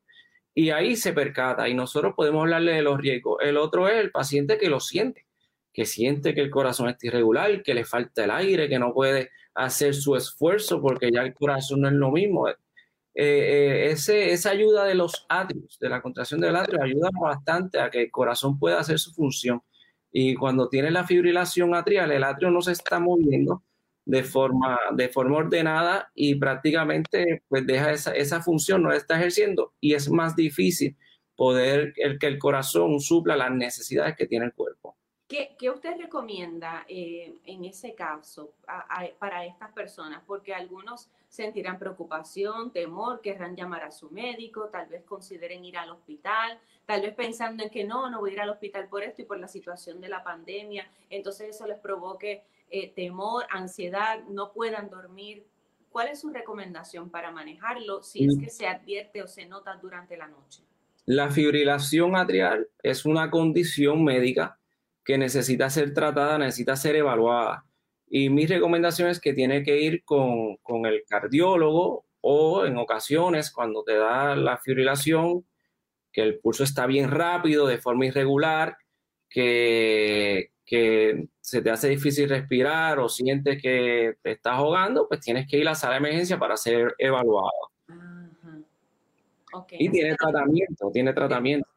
y 0.54 0.70
ahí 0.70 0.96
se 0.96 1.12
percata 1.12 1.68
y 1.68 1.74
nosotros 1.74 2.14
podemos 2.16 2.42
hablarle 2.42 2.74
de 2.74 2.84
los 2.84 3.00
riesgos. 3.00 3.38
El 3.42 3.58
otro 3.58 3.88
es 3.88 3.96
el 3.96 4.12
paciente 4.12 4.60
que 4.60 4.70
lo 4.70 4.80
siente, 4.80 5.26
que 5.74 5.86
siente 5.86 6.36
que 6.36 6.42
el 6.42 6.52
corazón 6.52 6.90
está 6.90 7.08
irregular, 7.08 7.64
que 7.64 7.74
le 7.74 7.86
falta 7.86 8.24
el 8.24 8.32
aire, 8.32 8.70
que 8.70 8.78
no 8.78 8.94
puede 8.94 9.32
hacer 9.56 9.96
su 9.96 10.16
esfuerzo 10.16 10.80
porque 10.80 11.10
ya 11.12 11.22
el 11.22 11.34
corazón 11.34 11.82
no 11.82 11.88
es 11.88 11.96
lo 11.96 12.12
mismo. 12.12 12.48
Eh, 13.22 13.26
eh, 13.26 13.92
ese, 13.92 14.32
esa 14.32 14.52
ayuda 14.52 14.86
de 14.86 14.96
los 14.96 15.26
atrios, 15.28 15.78
de 15.78 15.90
la 15.90 16.02
contracción 16.02 16.40
del 16.40 16.56
atrio, 16.56 16.82
ayuda 16.82 17.10
bastante 17.20 17.78
a 17.78 17.90
que 17.90 18.04
el 18.04 18.12
corazón 18.12 18.58
pueda 18.58 18.80
hacer 18.80 18.98
su 18.98 19.12
función. 19.12 19.62
Y 20.10 20.36
cuando 20.36 20.70
tiene 20.70 20.90
la 20.90 21.04
fibrilación 21.04 21.76
atrial, 21.76 22.14
el 22.14 22.24
atrio 22.24 22.50
no 22.50 22.62
se 22.62 22.72
está 22.72 22.98
moviendo 23.02 23.62
de 24.06 24.24
forma, 24.24 24.80
de 24.94 25.10
forma 25.10 25.36
ordenada 25.36 26.10
y 26.16 26.36
prácticamente 26.36 27.44
pues 27.50 27.68
deja 27.68 27.92
esa, 27.92 28.14
esa 28.14 28.42
función, 28.42 28.84
no 28.84 28.90
la 28.90 28.96
está 28.96 29.18
ejerciendo 29.18 29.74
y 29.82 29.96
es 29.96 30.10
más 30.10 30.38
difícil 30.38 30.96
poder 31.36 31.92
el, 31.98 32.20
que 32.20 32.28
el 32.28 32.40
corazón 32.40 33.02
supla 33.02 33.36
las 33.36 33.52
necesidades 33.52 34.16
que 34.16 34.28
tiene 34.28 34.46
el 34.46 34.54
cuerpo. 34.54 34.96
¿Qué, 35.28 35.58
usted 35.70 35.98
recomienda 36.00 36.86
eh, 36.88 37.36
en 37.46 37.66
ese 37.66 37.96
caso 37.96 38.54
para 39.20 39.46
estas 39.46 39.74
personas? 39.74 40.24
Porque 40.26 40.54
algunos 40.54 41.10
sentirán 41.30 41.78
preocupación, 41.78 42.72
temor, 42.74 43.22
querrán 43.22 43.56
llamar 43.56 43.84
a 43.84 43.92
su 43.92 44.10
médico, 44.10 44.70
tal 44.72 44.88
vez 44.88 45.04
consideren 45.04 45.64
ir 45.64 45.78
al 45.78 45.92
hospital, 45.92 46.60
tal 46.86 47.02
vez 47.02 47.14
pensando 47.14 47.64
en 47.64 47.70
que 47.70 47.84
no, 47.84 48.10
no 48.10 48.20
voy 48.20 48.32
a 48.32 48.34
ir 48.34 48.42
al 48.42 48.50
hospital 48.50 48.88
por 48.90 49.04
esto 49.04 49.22
y 49.22 49.26
por 49.26 49.40
la 49.40 49.48
situación 49.48 50.02
de 50.02 50.10
la 50.10 50.24
pandemia, 50.24 50.90
entonces 51.10 51.56
eso 51.56 51.68
les 51.68 51.80
provoque 51.80 52.44
eh, 52.72 52.92
temor, 52.96 53.46
ansiedad, 53.52 54.24
no 54.30 54.52
puedan 54.52 54.90
dormir. 54.90 55.46
¿Cuál 55.92 56.10
es 56.10 56.20
su 56.22 56.30
recomendación 56.30 57.10
para 57.10 57.32
manejarlo 57.32 58.04
si 58.04 58.26
es 58.26 58.36
mm. 58.36 58.40
que 58.40 58.50
se 58.50 58.68
advierte 58.68 59.24
o 59.24 59.28
se 59.28 59.46
nota 59.46 59.76
durante 59.76 60.18
la 60.18 60.28
noche? 60.28 60.64
La 61.06 61.30
fibrilación 61.30 62.16
atrial 62.16 62.68
es 62.84 63.06
una 63.06 63.32
condición 63.32 64.04
médica 64.04 64.60
que 65.04 65.18
necesita 65.18 65.70
ser 65.72 65.94
tratada, 65.94 66.38
necesita 66.38 66.76
ser 66.76 66.96
evaluada. 66.96 67.66
Y 68.10 68.30
mi 68.30 68.46
recomendación 68.46 69.10
es 69.10 69.20
que 69.20 69.34
tiene 69.34 69.64
que 69.64 69.82
ir 69.82 70.04
con, 70.04 70.58
con 70.58 70.86
el 70.86 71.04
cardiólogo 71.08 72.06
o 72.22 72.66
en 72.66 72.78
ocasiones 72.78 73.52
cuando 73.52 73.84
te 73.84 73.96
da 73.96 74.36
la 74.36 74.58
fibrilación, 74.58 75.46
que 76.12 76.22
el 76.22 76.40
pulso 76.40 76.64
está 76.64 76.88
bien 76.88 77.12
rápido, 77.12 77.68
de 77.68 77.78
forma 77.78 78.08
irregular, 78.08 78.78
que, 79.30 80.52
que 80.66 81.28
se 81.40 81.62
te 81.62 81.70
hace 81.70 81.90
difícil 81.90 82.30
respirar 82.30 83.00
o 83.00 83.10
sientes 83.10 83.62
que 83.62 84.16
te 84.22 84.32
estás 84.32 84.54
ahogando, 84.54 85.08
pues 85.08 85.22
tienes 85.22 85.48
que 85.48 85.58
ir 85.58 85.68
a 85.68 85.72
la 85.72 85.76
sala 85.76 85.94
de 85.94 86.00
emergencia 86.00 86.38
para 86.40 86.58
ser 86.58 86.96
evaluado. 86.98 87.52
Y 89.72 89.90
tiene 89.90 90.16
tratamiento, 90.16 90.92
tiene 90.92 91.14
tratamiento. 91.14 91.68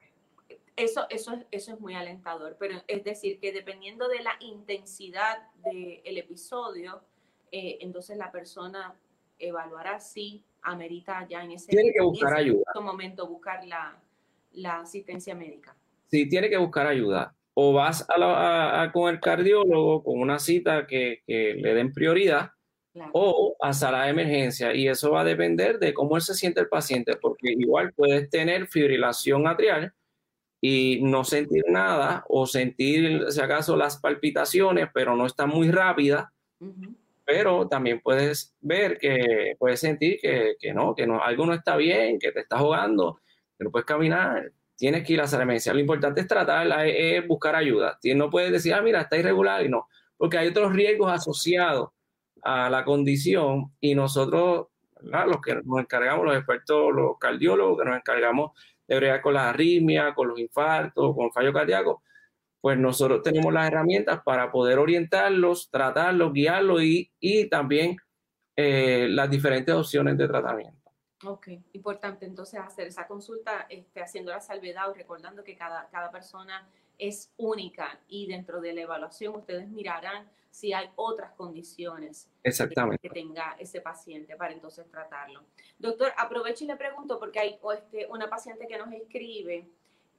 Eso, 0.77 1.07
eso, 1.11 1.33
eso 1.51 1.75
es 1.75 1.81
muy 1.81 1.95
alentador, 1.95 2.57
pero 2.59 2.83
es 2.87 3.05
decir, 3.05 3.39
que 3.39 3.53
dependiendo 3.53 4.09
de 4.09 4.23
la 4.23 4.33
intensidad 4.41 5.51
del 5.65 6.17
episodio, 6.17 7.03
eh, 7.51 7.79
entonces 7.81 8.17
la 8.17 8.33
persona 8.33 8.95
evaluará 9.39 10.01
si 10.01 10.43
amerita 10.63 11.27
ya 11.29 11.45
en 11.45 11.53
ese, 11.53 11.71
tiene 11.71 11.93
que 11.93 12.01
buscar 12.01 12.35
ayuda. 12.35 12.65
momento 12.81 13.27
buscar 13.27 13.67
la, 13.67 13.99
la, 14.53 14.81
asistencia 14.81 15.35
médica. 15.35 15.77
Sí, 16.11 16.29
tiene 16.29 16.49
que 16.49 16.57
buscar 16.57 16.87
ayuda. 16.87 17.35
O 17.55 17.75
vas 17.75 18.07
a, 18.09 18.91
con 18.95 19.13
el 19.13 19.21
cardiólogo 19.21 20.03
con 20.03 20.21
una 20.21 20.39
cita 20.39 20.87
que, 20.87 21.23
que 21.27 21.55
le 21.55 21.75
den 21.75 21.93
prioridad, 21.93 22.53
o 23.13 23.57
a 23.61 23.75
sala 23.75 24.05
de 24.05 24.11
emergencia. 24.11 24.75
Y 24.75 24.89
eso 24.89 25.11
va 25.11 25.21
a 25.21 25.25
depender 25.25 25.79
de 25.79 25.93
cómo 25.93 26.17
él 26.17 26.23
se 26.23 26.35
siente 26.35 26.61
el 26.61 26.69
paciente, 26.69 27.17
porque 27.17 27.53
igual 27.53 27.93
puedes 27.93 28.31
tener 28.31 28.69
fibrilación 28.69 29.47
atrial 29.47 29.93
y 30.65 31.01
no 31.03 31.25
sentir 31.25 31.65
nada 31.69 32.25
o 32.29 32.47
sentir, 32.47 33.27
si 33.31 33.41
acaso, 33.41 33.77
las 33.77 33.99
palpitaciones, 33.99 34.89
pero 34.95 35.17
no 35.17 35.27
está 35.27 35.45
muy 35.45 35.73
rápida. 35.73 36.33
Pero 37.25 37.67
también 37.67 38.01
puedes 38.01 38.55
ver 38.61 38.97
que 38.97 39.57
puedes 39.59 39.81
sentir 39.81 40.21
que, 40.23 40.55
que, 40.61 40.73
no, 40.73 40.95
que 40.95 41.05
no, 41.05 41.21
algo 41.21 41.47
no 41.47 41.55
está 41.55 41.77
bien, 41.77 42.21
que 42.21 42.31
te 42.31 42.41
estás 42.41 42.61
jugando, 42.61 43.21
que 43.59 43.65
no 43.65 43.73
puedes 43.73 43.87
caminar, 43.87 44.53
tienes 44.77 45.05
que 45.05 45.15
ir 45.15 45.21
a 45.21 45.27
la 45.27 45.43
emergencia. 45.43 45.75
Lo 45.75 45.81
importante 45.81 46.21
es 46.21 46.29
tratarla, 46.29 46.87
es, 46.87 47.27
buscar 47.27 47.57
ayuda. 47.57 47.99
No 48.15 48.31
puedes 48.31 48.53
decir, 48.53 48.73
ah, 48.73 48.83
mira, 48.83 49.01
está 49.01 49.17
irregular 49.17 49.67
y 49.67 49.69
no, 49.69 49.89
porque 50.17 50.39
hay 50.39 50.47
otros 50.47 50.73
riesgos 50.73 51.11
asociados 51.11 51.91
a 52.45 52.71
la 52.71 52.85
condición 52.85 53.73
y 53.81 53.97
nosotros, 53.97 54.69
los 55.01 55.41
que 55.41 55.57
nos 55.65 55.81
encargamos, 55.81 56.25
los 56.25 56.37
expertos, 56.37 56.93
los 56.95 57.19
cardiólogos, 57.19 57.81
que 57.81 57.85
nos 57.85 57.97
encargamos 57.97 58.53
con 59.23 59.35
las 59.35 59.47
arritmias, 59.47 60.15
con 60.15 60.29
los 60.29 60.39
infartos, 60.39 61.15
con 61.15 61.33
fallo 61.33 61.53
cardíaco, 61.53 62.03
pues 62.61 62.79
nosotros 62.79 63.23
tenemos 63.23 63.53
las 63.53 63.67
herramientas 63.67 64.23
para 64.25 64.53
poder 64.53 64.79
orientarlos, 64.79 65.69
tratarlos, 65.71 66.33
guiarlos 66.33 66.83
y, 66.83 67.11
y 67.19 67.49
también 67.49 67.97
eh, 68.57 69.09
las 69.11 69.31
diferentes 69.31 69.75
opciones 69.75 70.17
de 70.17 70.29
tratamiento. 70.29 70.93
Ok, 71.25 71.49
importante 71.73 72.27
entonces 72.27 72.61
hacer 72.61 72.89
esa 72.89 73.07
consulta 73.07 73.67
este, 73.69 74.03
haciendo 74.03 74.33
la 74.33 74.41
salvedad 74.41 74.91
o 74.91 74.95
recordando 74.95 75.43
que 75.43 75.57
cada, 75.57 75.89
cada 75.91 76.11
persona 76.11 76.69
es 76.99 77.33
única 77.37 78.01
y 78.09 78.27
dentro 78.27 78.61
de 78.61 78.75
la 78.75 78.83
evaluación 78.83 79.37
ustedes 79.37 79.69
mirarán 79.69 80.29
si 80.53 80.73
hay 80.75 80.91
otras 80.97 81.33
condiciones 81.33 82.29
Exactamente. 82.45 83.09
que 83.09 83.09
tenga 83.09 83.57
ese 83.59 83.81
paciente 83.81 84.37
para 84.37 84.53
entonces 84.53 84.87
tratarlo. 84.91 85.43
Doctor, 85.79 86.13
aprovecho 86.17 86.65
y 86.65 86.67
le 86.67 86.77
pregunto 86.77 87.19
porque 87.19 87.41
hay 87.41 87.59
este, 87.75 88.07
una 88.09 88.29
paciente 88.29 88.69
que 88.69 88.77
nos 88.77 88.93
escribe, 88.93 89.67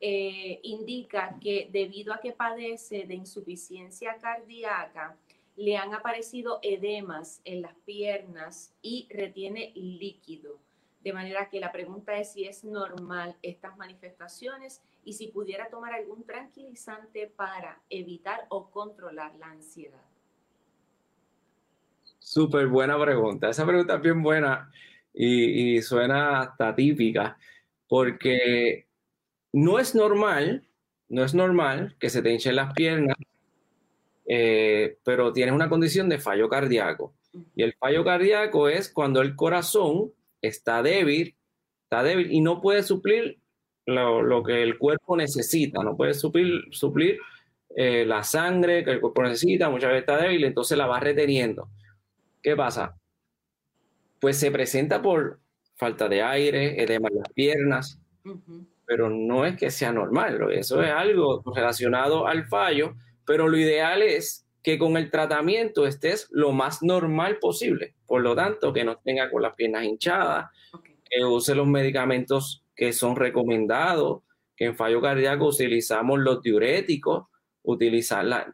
eh, 0.01 0.59
indica 0.63 1.37
que 1.39 1.69
debido 1.71 2.13
a 2.13 2.19
que 2.19 2.31
padece 2.31 3.05
de 3.05 3.13
insuficiencia 3.13 4.17
cardíaca, 4.17 5.15
le 5.55 5.77
han 5.77 5.93
aparecido 5.93 6.59
edemas 6.63 7.39
en 7.45 7.61
las 7.61 7.75
piernas 7.85 8.73
y 8.81 9.07
retiene 9.11 9.71
líquido. 9.75 10.57
De 11.03 11.13
manera 11.13 11.47
que 11.47 11.59
la 11.59 11.71
pregunta 11.71 12.17
es 12.17 12.31
si 12.31 12.45
es 12.45 12.63
normal 12.63 13.37
estas 13.43 13.77
manifestaciones 13.77 14.81
y 15.05 15.13
si 15.13 15.27
pudiera 15.27 15.69
tomar 15.69 15.93
algún 15.93 16.23
tranquilizante 16.23 17.27
para 17.27 17.79
evitar 17.91 18.47
o 18.49 18.71
controlar 18.71 19.35
la 19.35 19.47
ansiedad. 19.51 20.12
Súper 22.33 22.65
buena 22.65 22.99
pregunta. 22.99 23.51
Esa 23.51 23.63
pregunta 23.63 23.93
es 23.93 24.01
bien 24.01 24.23
buena 24.23 24.71
y, 25.13 25.79
suena 25.83 26.39
hasta 26.39 26.73
típica, 26.73 27.37
porque 27.87 28.87
no 29.51 29.77
es 29.77 29.93
normal, 29.93 30.67
no 31.09 31.23
es 31.23 31.35
normal 31.35 31.95
que 31.99 32.09
se 32.09 32.23
te 32.23 32.31
hinchen 32.31 32.55
las 32.55 32.73
piernas, 32.73 33.17
eh, 34.25 34.97
pero 35.03 35.31
tienes 35.31 35.53
una 35.53 35.69
condición 35.69 36.09
de 36.09 36.17
fallo 36.17 36.49
cardíaco. 36.49 37.13
Y 37.55 37.61
el 37.61 37.73
fallo 37.73 38.03
cardíaco 38.03 38.67
es 38.67 38.91
cuando 38.91 39.21
el 39.21 39.35
corazón 39.35 40.11
está 40.41 40.81
débil, 40.81 41.35
está 41.83 42.01
débil 42.01 42.31
y 42.31 42.41
no 42.41 42.61
puede 42.61 42.81
suplir 42.81 43.37
lo, 43.85 44.41
que 44.41 44.63
el 44.63 44.79
cuerpo 44.79 45.15
necesita, 45.15 45.83
no 45.83 45.95
puede 45.95 46.15
suplir, 46.15 47.19
eh, 47.75 48.05
la 48.07 48.23
sangre 48.23 48.83
que 48.83 48.89
el 48.89 49.01
cuerpo 49.01 49.21
necesita, 49.21 49.69
muchas 49.69 49.91
veces 49.91 50.01
está 50.07 50.17
débil, 50.17 50.45
entonces 50.45 50.75
la 50.75 50.87
va 50.87 50.99
reteniendo. 50.99 51.69
¿Qué 52.43 52.57
pasa? 52.57 52.97
Pues 54.19 54.37
se 54.37 54.51
presenta 54.51 55.01
por 55.01 55.39
falta 55.75 56.09
de 56.09 56.21
aire, 56.21 56.83
edema 56.83 57.07
en 57.09 57.17
las 57.19 57.29
piernas, 57.33 57.99
pero 58.85 59.09
no 59.09 59.45
es 59.45 59.57
que 59.57 59.71
sea 59.71 59.93
normal, 59.93 60.51
eso 60.51 60.83
es 60.83 60.91
algo 60.91 61.41
relacionado 61.55 62.27
al 62.27 62.45
fallo, 62.45 62.95
pero 63.25 63.47
lo 63.47 63.57
ideal 63.57 64.01
es 64.01 64.45
que 64.61 64.77
con 64.77 64.97
el 64.97 65.09
tratamiento 65.09 65.87
estés 65.87 66.27
lo 66.31 66.51
más 66.51 66.83
normal 66.83 67.37
posible, 67.39 67.95
por 68.05 68.21
lo 68.21 68.35
tanto, 68.35 68.73
que 68.73 68.83
no 68.83 68.97
tenga 68.97 69.31
con 69.31 69.41
las 69.41 69.55
piernas 69.55 69.85
hinchadas, 69.85 70.51
que 71.09 71.23
use 71.23 71.55
los 71.55 71.67
medicamentos 71.67 72.65
que 72.75 72.91
son 72.91 73.15
recomendados, 73.15 74.23
que 74.55 74.65
en 74.65 74.75
fallo 74.75 75.01
cardíaco 75.01 75.47
utilizamos 75.47 76.19
los 76.19 76.41
diuréticos, 76.41 77.27
utilizarla. 77.63 78.53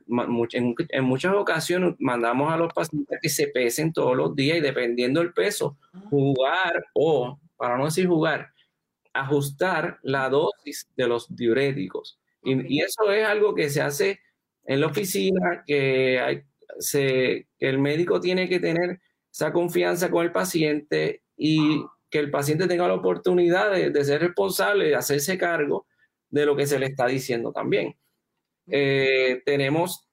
En, 0.54 1.04
muchas 1.04 1.34
ocasiones 1.34 1.96
mandamos 2.00 2.51
a 2.51 2.58
los 2.58 2.72
pacientes 2.74 3.20
que 3.22 3.30
se 3.30 3.48
pesen 3.48 3.92
todos 3.92 4.16
los 4.16 4.36
días 4.36 4.58
y 4.58 4.62
dependiendo 4.62 5.20
del 5.20 5.34
peso, 5.34 5.78
ah. 5.94 6.01
jugar 6.10 6.86
o, 6.94 7.39
para 7.58 7.78
no 7.78 7.86
decir 7.86 8.08
jugar, 8.08 8.54
ajustar 9.13 10.00
la 10.04 10.30
dosis 10.30 10.88
de 10.96 11.08
los 11.08 11.36
diuréticos. 11.36 12.20
Y, 12.44 12.82
eso 12.82 13.12
es 13.12 13.25
algo 13.25 13.54
que 13.54 13.70
se 13.70 13.82
hace 13.82 14.20
en 14.66 14.82
la 14.82 14.88
oficina, 14.88 15.63
que, 15.66 16.20
hay, 16.20 16.44
se, 16.78 17.48
que 17.58 17.70
el 17.70 17.80
médico 17.80 18.20
tiene 18.20 18.48
que 18.48 18.60
tener 18.60 19.01
esa 19.32 19.51
confianza 19.51 20.10
con 20.10 20.24
el 20.24 20.32
paciente 20.32 21.24
y 21.36 21.84
que 22.10 22.20
el 22.20 22.32
paciente 22.32 22.68
tenga 22.68 22.88
la 22.88 22.94
oportunidad 22.94 23.72
de, 23.72 23.89
de 23.89 24.06
ser 24.06 24.22
responsable, 24.22 24.86
de 24.86 24.96
hacerse 24.96 25.38
cargo 25.38 25.86
de 26.30 26.46
lo 26.46 26.56
que 26.56 26.66
se 26.66 26.80
le 26.80 26.86
está 26.86 27.08
diciendo 27.08 27.51
también. 27.51 27.96
Eh, 28.72 29.42
tenemos, 29.46 30.08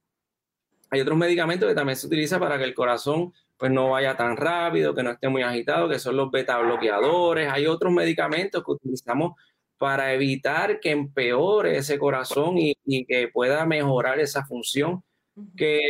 hay 0.91 1.01
otros 1.01 1.19
medicamentos 1.19 1.69
que 1.69 1.75
también 1.75 1.97
se 1.97 2.07
utilizan 2.07 2.41
para 2.41 2.59
que 2.59 2.65
el 2.65 2.75
corazón 2.75 3.33
pues 3.57 3.73
no 3.73 3.91
vaya 3.91 4.17
tan 4.17 4.37
rápido, 4.37 4.95
que 4.95 5.03
no 5.03 5.11
esté 5.11 5.29
muy 5.29 5.43
agitado, 5.43 5.89
que 5.89 5.99
son 5.99 6.17
los 6.17 6.31
beta 6.31 6.59
bloqueadores. 6.59 7.49
Hay 7.51 7.67
otros 7.67 7.93
medicamentos 7.93 8.63
que 8.63 8.73
utilizamos 8.73 9.33
para 9.79 10.13
evitar 10.13 10.81
que 10.81 10.91
empeore 10.91 11.79
ese 11.79 11.99
corazón 11.99 12.57
y, 12.59 12.75
que 13.07 13.29
pueda 13.29 13.65
mejorar 13.67 14.21
esa 14.21 14.45
función, 14.45 15.03
que 15.57 15.81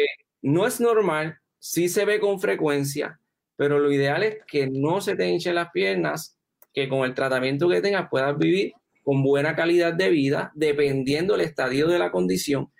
no 0.42 0.66
es 0.66 0.80
normal, 0.80 1.38
sí 1.58 1.88
se 1.88 2.04
ve 2.04 2.20
con 2.20 2.40
frecuencia, 2.40 3.20
pero 3.56 3.78
lo 3.78 3.92
ideal 3.92 4.22
es 4.22 4.38
que 4.46 4.68
no 4.68 5.00
se 5.00 5.16
te 5.16 5.28
hinchen 5.28 5.54
las 5.54 5.70
piernas, 5.70 6.38
que 6.72 6.88
con 6.88 7.04
el 7.04 7.14
tratamiento 7.14 7.68
que 7.68 7.80
tengas 7.80 8.08
puedas 8.10 8.36
vivir 8.36 8.72
con 9.06 9.22
buena 9.22 9.54
calidad 9.54 9.94
de 9.94 10.10
vida, 10.10 10.50
dependiendo 10.56 11.34
del 11.34 11.46
estadio 11.46 11.86
de 11.86 11.96
la 11.96 12.10
condición. 12.10 12.72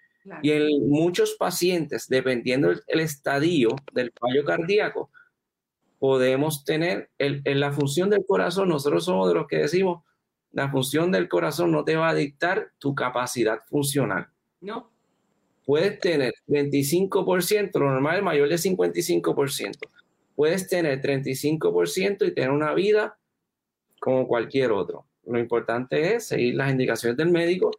Y 0.43 0.51
en 0.51 0.89
muchos 0.89 1.37
pacientes, 1.39 2.09
dependiendo 2.09 2.73
el, 2.89 2.99
estadio 2.99 3.69
del 3.93 4.11
fallo 4.11 4.45
cardíaco, 4.45 5.09
podemos 6.01 6.65
tener 6.65 7.11
en 7.19 7.61
la 7.61 7.71
función 7.71 8.11
del 8.11 8.27
corazón. 8.27 8.71
Nosotros 8.71 9.05
somos 9.05 9.29
de 9.29 9.35
los 9.35 9.47
que 9.47 9.59
decimos, 9.59 10.03
la 10.51 10.69
función 10.69 11.13
del 11.13 11.29
corazón 11.29 11.71
no 11.71 11.85
te 11.85 11.95
va 11.95 12.09
a 12.09 12.15
dictar 12.15 12.73
tu 12.79 12.93
capacidad 12.93 13.61
funcional. 13.71 14.27
No. 14.61 14.91
Puedes 15.65 16.01
tener 16.01 16.35
25%, 16.49 17.71
lo 17.79 17.93
normal 17.93 18.17
es 18.17 18.23
mayor 18.25 18.49
de 18.49 18.57
55%. 18.57 19.79
Puedes 20.35 20.67
tener 20.67 21.01
35% 21.01 22.27
y 22.27 22.35
tener 22.35 22.51
una 22.51 22.75
vida 22.75 23.17
como 24.01 24.27
cualquier 24.27 24.73
otro. 24.73 25.07
Lo 25.27 25.39
importante 25.39 26.15
es 26.15 26.29
seguir 26.29 26.55
las 26.55 26.71
indicaciones 26.71 27.17
del 27.17 27.31
médico 27.31 27.71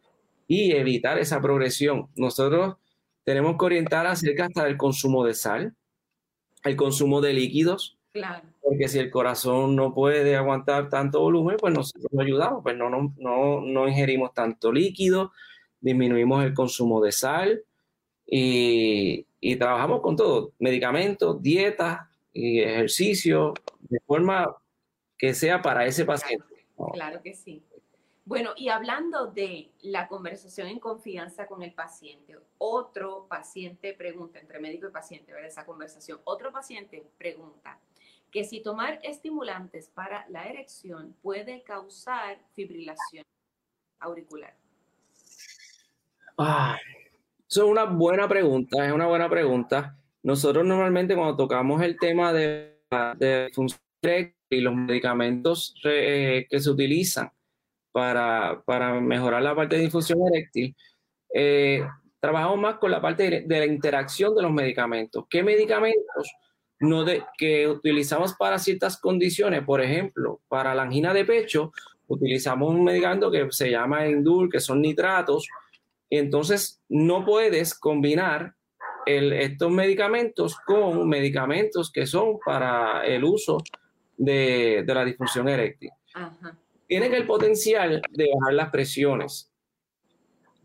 y 0.46 0.72
evitar 0.72 1.18
esa 1.18 1.40
progresión. 1.40 2.08
Nosotros 2.16 2.76
tenemos 3.24 3.56
que 3.58 3.64
orientar 3.64 4.06
acerca 4.06 4.46
hasta 4.46 4.64
del 4.64 4.76
consumo 4.76 5.24
de 5.24 5.34
sal, 5.34 5.74
el 6.64 6.76
consumo 6.76 7.20
de 7.20 7.34
líquidos. 7.34 7.98
Claro. 8.12 8.48
Porque 8.62 8.88
si 8.88 8.98
el 8.98 9.10
corazón 9.10 9.76
no 9.76 9.94
puede 9.94 10.34
aguantar 10.36 10.88
tanto 10.88 11.20
volumen, 11.20 11.56
pues 11.58 11.74
nosotros 11.74 12.06
nos 12.10 12.24
ayudamos, 12.24 12.62
pues 12.62 12.76
no, 12.76 12.88
no, 12.88 13.14
no, 13.18 13.60
no 13.60 13.88
ingerimos 13.88 14.32
tanto 14.32 14.72
líquido, 14.72 15.32
disminuimos 15.80 16.44
el 16.44 16.54
consumo 16.54 17.02
de 17.02 17.12
sal 17.12 17.62
y, 18.26 19.26
y 19.40 19.56
trabajamos 19.56 20.00
con 20.00 20.16
todo, 20.16 20.52
medicamentos, 20.58 21.40
dieta 21.42 22.10
y 22.32 22.60
ejercicio, 22.60 23.54
de 23.80 24.00
forma 24.00 24.56
que 25.16 25.34
sea 25.34 25.60
para 25.60 25.86
ese 25.86 26.04
paciente. 26.04 26.44
Claro 26.92 27.22
que 27.22 27.34
sí. 27.34 27.62
Bueno, 28.24 28.50
y 28.56 28.68
hablando 28.68 29.28
de 29.28 29.70
la 29.80 30.06
conversación 30.06 30.68
en 30.68 30.78
confianza 30.78 31.46
con 31.46 31.62
el 31.62 31.72
paciente, 31.72 32.36
otro 32.58 33.26
paciente 33.26 33.94
pregunta, 33.94 34.38
entre 34.38 34.60
médico 34.60 34.86
y 34.86 34.90
paciente, 34.90 35.32
ver 35.32 35.46
esa 35.46 35.64
conversación, 35.64 36.20
otro 36.24 36.52
paciente 36.52 37.02
pregunta 37.16 37.78
que 38.30 38.44
si 38.44 38.60
tomar 38.60 39.00
estimulantes 39.02 39.88
para 39.88 40.26
la 40.28 40.44
erección 40.44 41.16
puede 41.22 41.62
causar 41.62 42.38
fibrilación 42.52 43.24
auricular. 43.98 44.54
Ah, 46.36 46.76
eso 47.48 47.64
es 47.64 47.70
una 47.70 47.84
buena 47.84 48.28
pregunta, 48.28 48.86
es 48.86 48.92
una 48.92 49.06
buena 49.06 49.30
pregunta. 49.30 49.96
Nosotros 50.22 50.66
normalmente 50.66 51.14
cuando 51.14 51.34
tocamos 51.34 51.80
el 51.80 51.98
tema 51.98 52.34
de, 52.34 52.78
de 53.16 53.48
función 53.54 53.80
y 54.50 54.60
los 54.60 54.74
medicamentos 54.74 55.74
eh, 55.84 56.46
que 56.48 56.60
se 56.60 56.70
utilizan 56.70 57.30
para, 57.92 58.62
mejorar 59.00 59.42
la 59.42 59.54
parte 59.54 59.76
de 59.76 59.82
difusión 59.82 60.20
eréctil, 60.32 60.74
eh, 61.34 61.84
trabajamos 62.20 62.58
más 62.58 62.74
con 62.76 62.90
la 62.90 63.00
parte 63.00 63.42
de, 63.46 63.58
la 63.58 63.66
interacción 63.66 64.34
de 64.34 64.42
los 64.42 64.52
medicamentos. 64.52 65.24
¿Qué 65.28 65.42
medicamentos 65.42 66.32
no 66.80 67.04
de, 67.04 67.24
que 67.36 67.66
utilizamos 67.66 68.34
para 68.34 68.58
ciertas 68.58 68.98
condiciones? 69.00 69.64
Por 69.64 69.80
ejemplo, 69.80 70.40
para 70.48 70.74
la 70.74 70.82
angina 70.82 71.12
de 71.12 71.24
pecho, 71.24 71.72
utilizamos 72.06 72.70
un 72.70 72.84
medicamento 72.84 73.30
que 73.30 73.48
se 73.50 73.70
llama 73.70 74.06
Endul, 74.06 74.50
que 74.50 74.60
son 74.60 74.80
nitratos. 74.80 75.48
Entonces 76.08 76.80
no 76.88 77.24
puedes 77.24 77.74
combinar 77.74 78.54
estos 79.06 79.70
medicamentos 79.70 80.56
con 80.66 81.08
medicamentos 81.08 81.90
que 81.90 82.06
son 82.06 82.38
para 82.44 83.06
el 83.06 83.24
uso 83.24 83.58
de, 84.18 84.84
la 84.86 85.04
disfunción 85.04 85.48
eréctil. 85.48 85.90
Tienen 86.86 87.14
el 87.14 87.26
potencial 87.26 88.02
de 88.10 88.28
bajar 88.34 88.54
las 88.54 88.70
presiones. 88.70 89.50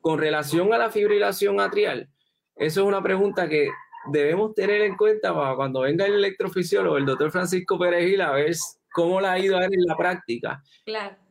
Con 0.01 0.19
relación 0.19 0.73
a 0.73 0.77
la 0.77 0.89
fibrilación 0.89 1.61
atrial, 1.61 2.09
eso 2.55 2.81
es 2.81 2.87
una 2.87 3.01
pregunta 3.01 3.47
que 3.47 3.69
debemos 4.11 4.53
tener 4.53 4.81
en 4.81 4.97
cuenta 4.97 5.33
para 5.33 5.55
cuando 5.55 5.81
venga 5.81 6.05
el 6.05 6.15
electrofisiólogo, 6.15 6.97
el 6.97 7.05
doctor 7.05 7.31
Francisco 7.31 7.79
Perejil, 7.79 8.21
a 8.21 8.31
ver 8.31 8.53
cómo 8.93 9.21
la 9.21 9.33
ha 9.33 9.39
ido 9.39 9.55
a 9.55 9.61
ver 9.61 9.73
en 9.73 9.85
la 9.85 9.95
práctica 9.95 10.61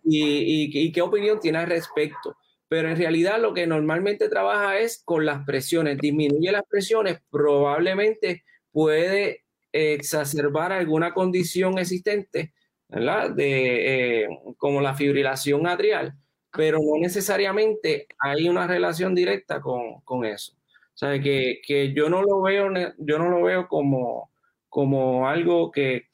y, 0.04 0.92
qué 0.92 1.02
opinión 1.02 1.38
tiene 1.40 1.58
al 1.58 1.66
respecto. 1.66 2.36
Pero 2.68 2.88
en 2.88 2.96
realidad 2.96 3.38
lo 3.38 3.52
que 3.52 3.66
normalmente 3.66 4.30
trabaja 4.30 4.78
es 4.78 5.02
con 5.04 5.26
las 5.26 5.44
presiones. 5.44 5.98
Disminuye 5.98 6.50
las 6.50 6.62
presiones, 6.68 7.18
probablemente 7.30 8.44
puede 8.70 9.41
exacerbar 9.72 10.72
alguna 10.72 11.14
condición 11.14 11.78
existente. 11.78 12.52
De, 12.92 14.24
eh, 14.24 14.28
como 14.58 14.82
la 14.82 14.94
fibrilación 14.94 15.66
atrial, 15.66 16.14
pero 16.52 16.78
no 16.78 17.00
necesariamente 17.00 18.06
hay 18.18 18.50
una 18.50 18.66
relación 18.66 19.14
directa 19.14 19.62
con, 19.62 20.26
eso. 20.26 20.52
O 20.52 20.96
sea, 20.96 21.18
que, 21.18 21.94
yo 21.96 22.10
no 22.10 22.22
lo 22.22 22.42
veo, 22.42 22.68
yo 22.98 23.18
no 23.18 23.30
lo 23.30 23.42
veo 23.44 23.66
como, 23.66 24.30
como 24.68 25.26
algo 25.26 25.70
que, 25.70 26.08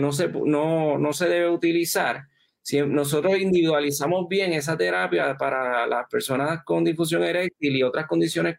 no, 0.00 0.10
se, 0.10 0.28
no, 0.28 0.98
no 0.98 1.12
se 1.12 1.28
debe 1.28 1.50
utilizar. 1.50 2.24
Si 2.62 2.82
nosotros 2.82 3.38
individualizamos 3.38 4.28
bien 4.28 4.52
esa 4.52 4.76
terapia 4.76 5.36
para 5.38 5.86
las 5.86 6.08
personas 6.08 6.64
con 6.64 6.82
difusión 6.82 7.22
eréctil 7.22 7.76
y 7.76 7.82
otras 7.84 8.06
condiciones 8.08 8.56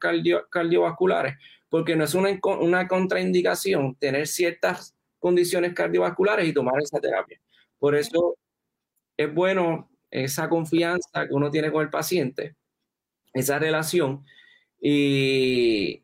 cardiovasculares, 0.50 1.36
porque 1.70 1.96
no 1.96 2.04
es 2.04 2.14
una, 2.14 2.38
una 2.60 2.88
contraindicación 2.88 3.96
tener 3.96 4.28
ciertas 4.28 4.96
condiciones 5.20 5.74
cardiovasculares 5.74 6.48
y 6.48 6.54
tomar 6.54 6.82
esa 6.82 7.00
terapia. 7.00 7.40
Por 7.78 7.96
eso 7.96 8.36
es 9.18 9.34
bueno 9.34 9.90
esa 10.10 10.50
confianza 10.50 11.28
que 11.28 11.34
uno 11.34 11.52
tiene 11.52 11.72
con 11.72 11.84
el 11.84 11.90
paciente, 11.90 12.56
esa 13.34 13.60
relación, 13.60 14.26
y 14.82 16.04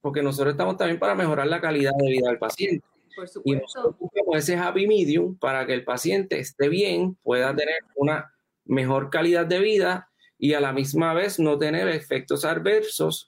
porque 0.00 0.22
nosotros 0.22 0.52
estamos 0.52 0.76
también 0.76 0.98
para 0.98 1.14
mejorar 1.14 1.46
la 1.46 1.60
calidad 1.60 1.92
de 1.98 2.10
vida 2.10 2.28
del 2.28 2.38
paciente. 2.38 2.84
Por 3.16 3.28
supuesto. 3.28 3.42
Y 3.44 3.60
nosotros 3.60 3.96
buscamos 3.98 4.36
ese 4.36 4.56
happy 4.56 4.86
medium 4.86 5.36
para 5.38 5.66
que 5.66 5.74
el 5.74 5.84
paciente 5.84 6.38
esté 6.38 6.68
bien, 6.68 7.16
pueda 7.22 7.54
tener 7.54 7.78
una 7.96 8.32
mejor 8.64 9.10
calidad 9.10 9.46
de 9.46 9.60
vida 9.60 10.10
y 10.38 10.52
a 10.52 10.60
la 10.60 10.72
misma 10.72 11.14
vez 11.14 11.38
no 11.40 11.58
tener 11.58 11.88
efectos 11.88 12.44
adversos 12.44 13.27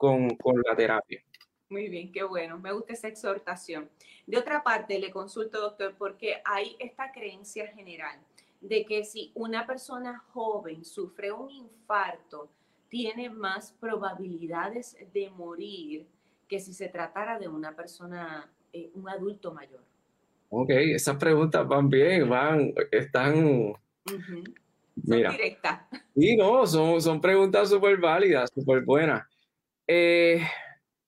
con, 0.00 0.62
la 0.64 0.74
terapia. 0.74 1.22
Muy 1.68 1.88
bien, 1.88 2.10
qué 2.10 2.22
bueno. 2.22 2.58
Me 2.58 2.72
gusta 2.72 2.94
esa 2.94 3.08
exhortación. 3.08 3.90
De 4.26 4.38
otra 4.38 4.62
parte, 4.62 4.98
le 4.98 5.10
consulto, 5.10 5.60
doctor, 5.60 5.94
porque 5.98 6.40
hay 6.44 6.74
esta 6.78 7.12
creencia 7.12 7.66
general 7.68 8.18
de 8.62 8.86
que 8.86 9.04
si 9.04 9.30
una 9.34 9.66
persona 9.66 10.18
joven 10.32 10.84
sufre 10.84 11.30
un 11.30 11.50
infarto, 11.50 12.48
tiene 12.88 13.28
más 13.28 13.72
probabilidades 13.78 14.96
de 15.12 15.30
morir 15.30 16.06
que 16.48 16.58
si 16.58 16.72
se 16.72 16.88
tratara 16.88 17.38
de 17.38 17.48
una 17.48 17.76
persona, 17.76 18.50
eh, 18.72 18.90
un 18.94 19.08
adulto 19.08 19.52
mayor. 19.52 19.82
Ok, 20.48 20.70
esas 20.70 21.16
preguntas 21.16 21.68
van 21.68 21.88
bien, 21.88 22.28
van, 22.28 22.72
están... 22.90 23.74
Mira. 24.96 25.30
directas. 25.30 25.82
Sí, 26.16 26.36
no, 26.36 26.66
son, 26.66 27.00
son 27.00 27.20
preguntas 27.20 27.68
súper 27.68 27.98
válidas, 27.98 28.50
súper 28.52 28.82
buenas. 28.82 29.29
Eh, 29.92 30.40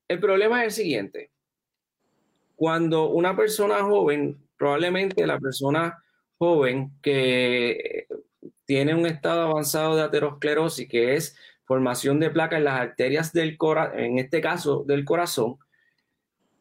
el 0.09 0.19
problema 0.19 0.65
es 0.65 0.65
el 0.77 0.83
siguiente. 0.85 1.31
Cuando 2.57 3.11
una 3.11 3.37
persona 3.37 3.81
joven, 3.83 4.37
probablemente 4.59 5.25
la 5.25 5.39
persona 5.39 6.03
joven 6.37 6.91
que 7.01 8.09
tiene 8.65 8.97
un 8.97 9.07
estado 9.07 9.43
avanzado 9.43 9.95
de 9.95 10.03
aterosclerosis, 10.03 10.89
que 10.89 11.15
es 11.15 11.37
formación 11.65 12.19
de 12.19 12.31
placa 12.31 12.57
en 12.57 12.65
las 12.65 12.81
arterias 12.81 13.33
del 13.33 13.57
corazón, 13.57 14.01
en 14.01 14.19
este 14.19 14.41
caso 14.41 14.83
del 14.85 15.05
corazón, 15.05 15.59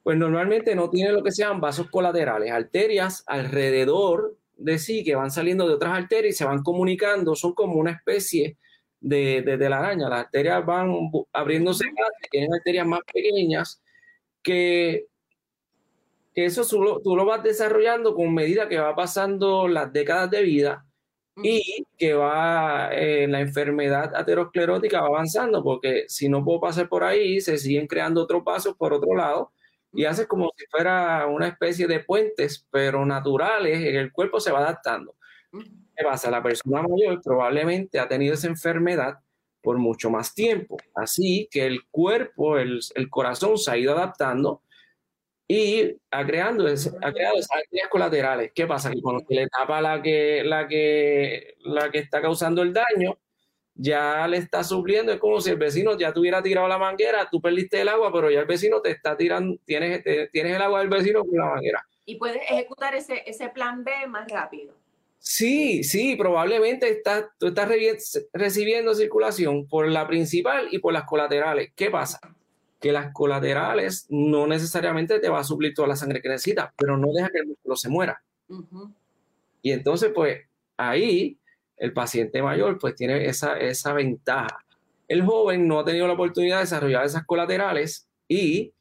pues 0.04 0.16
normalmente 0.16 0.76
no 0.76 0.92
tiene 0.92 1.14
lo 1.14 1.24
que 1.24 1.32
sean 1.32 1.60
vasos 1.60 1.90
colaterales, 1.90 2.52
arterias 2.52 3.24
alrededor 3.26 4.38
de 4.58 4.78
sí 4.78 5.04
que 5.04 5.16
van 5.16 5.32
saliendo 5.32 5.68
de 5.68 5.74
otras 5.74 5.98
arterias 5.98 6.36
y 6.36 6.38
se 6.38 6.46
van 6.46 6.62
comunicando, 6.62 7.36
son 7.36 7.54
como 7.56 7.80
una 7.80 7.94
especie 7.94 8.58
la 9.02 9.80
araña. 9.80 10.10
Las 10.10 10.26
arterias 10.26 10.66
van 10.66 11.12
abriéndose 11.34 11.86
más, 11.92 12.10
tienen 12.30 12.54
arterias 12.54 12.86
más 12.86 13.02
pequeñas 13.12 13.82
que, 14.42 15.08
que 16.34 16.46
eso 16.46 16.66
tú 16.66 17.16
lo, 17.16 17.26
vas 17.26 17.44
desarrollando 17.44 18.16
con 18.16 18.34
medida 18.34 18.70
que 18.70 18.80
va 18.80 18.96
pasando 18.96 19.68
las 19.68 19.92
décadas 19.92 20.30
de 20.32 20.44
vida 20.44 20.86
y 21.44 21.86
que 21.98 22.14
va 22.14 22.90
eh, 22.94 23.28
la 23.28 23.40
enfermedad 23.42 24.14
aterosclerótica 24.16 25.02
va 25.02 25.08
avanzando, 25.08 25.64
porque 25.64 26.06
si 26.08 26.30
no 26.30 26.44
puedo 26.44 26.60
pasar 26.60 26.90
por 26.90 27.04
ahí, 27.04 27.42
se 27.42 27.58
siguen 27.58 27.88
creando 27.88 28.22
otros 28.22 28.44
pasos 28.44 28.76
por 28.78 28.94
otro 28.94 29.16
lado 29.16 29.52
y 29.94 30.06
hace 30.06 30.28
como 30.28 30.52
si 30.56 30.66
fuera 30.68 31.26
una 31.28 31.48
especie 31.48 31.88
de 31.88 32.00
puentes, 32.02 32.66
pero 32.72 33.06
naturales, 33.06 33.80
el 33.82 34.12
cuerpo 34.12 34.40
se 34.40 34.52
va 34.52 34.60
adaptando. 34.60 35.16
¿Qué 35.96 36.04
pasa? 36.04 36.32
La 36.32 36.42
persona 36.42 36.82
mayor 36.82 37.22
probablemente 37.22 38.00
ha 38.00 38.08
tenido 38.08 38.34
esa 38.34 38.48
enfermedad 38.48 39.20
por 39.62 39.78
mucho 39.78 40.10
más 40.10 40.34
tiempo. 40.34 40.78
Así 40.96 41.48
que 41.52 41.66
el 41.66 41.86
cuerpo, 41.90 42.58
el, 42.58 42.80
el 42.96 43.10
corazón 43.10 43.58
se 43.58 43.72
ha 43.72 43.78
ido 43.78 43.94
adaptando 43.94 44.62
y 45.48 45.98
ha, 46.12 46.26
creando, 46.26 46.66
ha 46.66 47.12
creado 47.12 47.36
esas 47.38 47.58
arterias 47.58 47.90
colaterales. 47.90 48.52
¿Qué 48.56 48.66
pasa? 48.66 48.90
Que 48.90 49.02
cuando 49.02 49.22
se 49.28 49.36
le 49.36 49.48
tapa 49.48 49.82
la 49.82 50.02
que, 50.02 50.44
la, 50.46 50.66
que, 50.66 51.56
la 51.60 51.92
que 51.92 52.00
está 52.00 52.22
causando 52.22 52.62
el 52.62 52.72
daño, 52.72 53.20
ya 53.76 54.26
le 54.30 54.38
está 54.38 54.64
supliendo. 54.64 55.12
Es 55.12 55.20
como 55.20 55.42
si 55.42 55.50
el 55.50 55.58
vecino 55.58 55.98
ya 55.98 56.14
tuviera 56.14 56.42
tirado 56.42 56.70
la 56.70 56.78
manguera, 56.78 57.28
tú 57.30 57.42
perdiste 57.42 57.82
el 57.82 57.90
agua, 57.90 58.14
pero 58.14 58.32
ya 58.32 58.40
el 58.40 58.46
vecino 58.46 58.82
te 58.82 58.92
está 58.92 59.18
tirando, 59.18 59.58
tienes, 59.66 60.04
tienes 60.32 60.56
el 60.56 60.62
agua 60.62 60.80
del 60.80 60.90
vecino 60.90 61.26
con 61.26 61.38
la 61.38 61.48
manguera. 61.48 61.86
Y 62.06 62.16
puedes 62.16 62.42
ejecutar 62.50 62.96
ese, 62.96 63.22
ese 63.26 63.50
plan 63.50 63.84
B 63.84 63.92
más 64.08 64.32
rápido. 64.32 64.81
Sí, 65.24 65.84
sí, 65.84 66.16
probablemente 66.16 66.90
está, 66.90 67.32
tú 67.38 67.48
estás 67.48 67.70
recibiendo 68.34 68.96
circulación 68.96 69.68
por 69.68 69.88
la 69.88 70.08
principal 70.08 70.68
y 70.72 70.80
por 70.80 70.94
las 70.94 71.04
colaterales. 71.04 71.72
¿Qué 71.76 71.92
pasa? 71.92 72.20
que 72.82 72.92
las 72.92 73.14
colaterales 73.14 74.08
no 74.10 74.48
necesariamente 74.48 75.20
te 75.20 75.30
va 75.30 75.40
a 75.40 75.44
suplir 75.44 75.74
toda 75.74 75.88
la 75.88 75.96
sangre 75.96 76.20
que 76.20 76.30
necesitas, 76.30 76.72
pero 76.76 76.98
no 76.98 77.14
deja 77.14 77.30
que 77.30 77.38
el 77.38 77.48
músculo 77.50 77.76
se 77.76 77.90
muera. 77.90 78.22
Y 79.62 79.72
entonces, 79.72 80.12
pues 80.14 80.42
ahí 80.76 81.38
el 81.78 81.94
paciente 81.94 82.42
mayor 82.42 82.80
pues 82.80 82.96
tiene 82.96 83.28
esa, 83.28 83.58
esa 83.60 83.94
ventaja. 83.94 84.66
El 85.08 85.24
joven 85.24 85.68
no 85.68 85.80
ha 85.80 85.86
tenido 85.86 86.08
la 86.08 86.14
oportunidad 86.14 86.58
de 86.58 86.64
desarrollar 86.64 87.06
esas 87.06 87.24
colaterales 87.24 88.08
y 88.28 88.74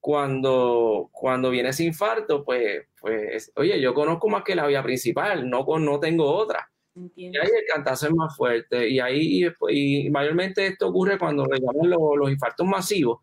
cuando, 0.00 1.08
cuando 1.12 1.50
viene 1.50 1.70
ese 1.70 1.84
infarto, 1.84 2.44
pues, 2.44 2.86
pues, 3.00 3.52
oye, 3.56 3.80
yo 3.80 3.94
conozco 3.94 4.28
más 4.28 4.42
que 4.44 4.54
la 4.54 4.66
vía 4.66 4.82
principal, 4.82 5.48
no, 5.48 5.64
no 5.78 6.00
tengo 6.00 6.24
otra. 6.32 6.70
Y 7.14 7.26
ahí 7.26 7.32
el 7.34 7.66
cantazo 7.72 8.06
es 8.06 8.14
más 8.14 8.36
fuerte. 8.36 8.88
Y 8.88 9.00
ahí, 9.00 9.46
y, 9.70 10.10
mayormente 10.10 10.66
esto 10.66 10.88
ocurre 10.88 11.18
cuando 11.18 11.44
le 11.46 11.58
llaman 11.60 11.90
los 11.90 12.30
infartos 12.30 12.66
masivos, 12.66 13.20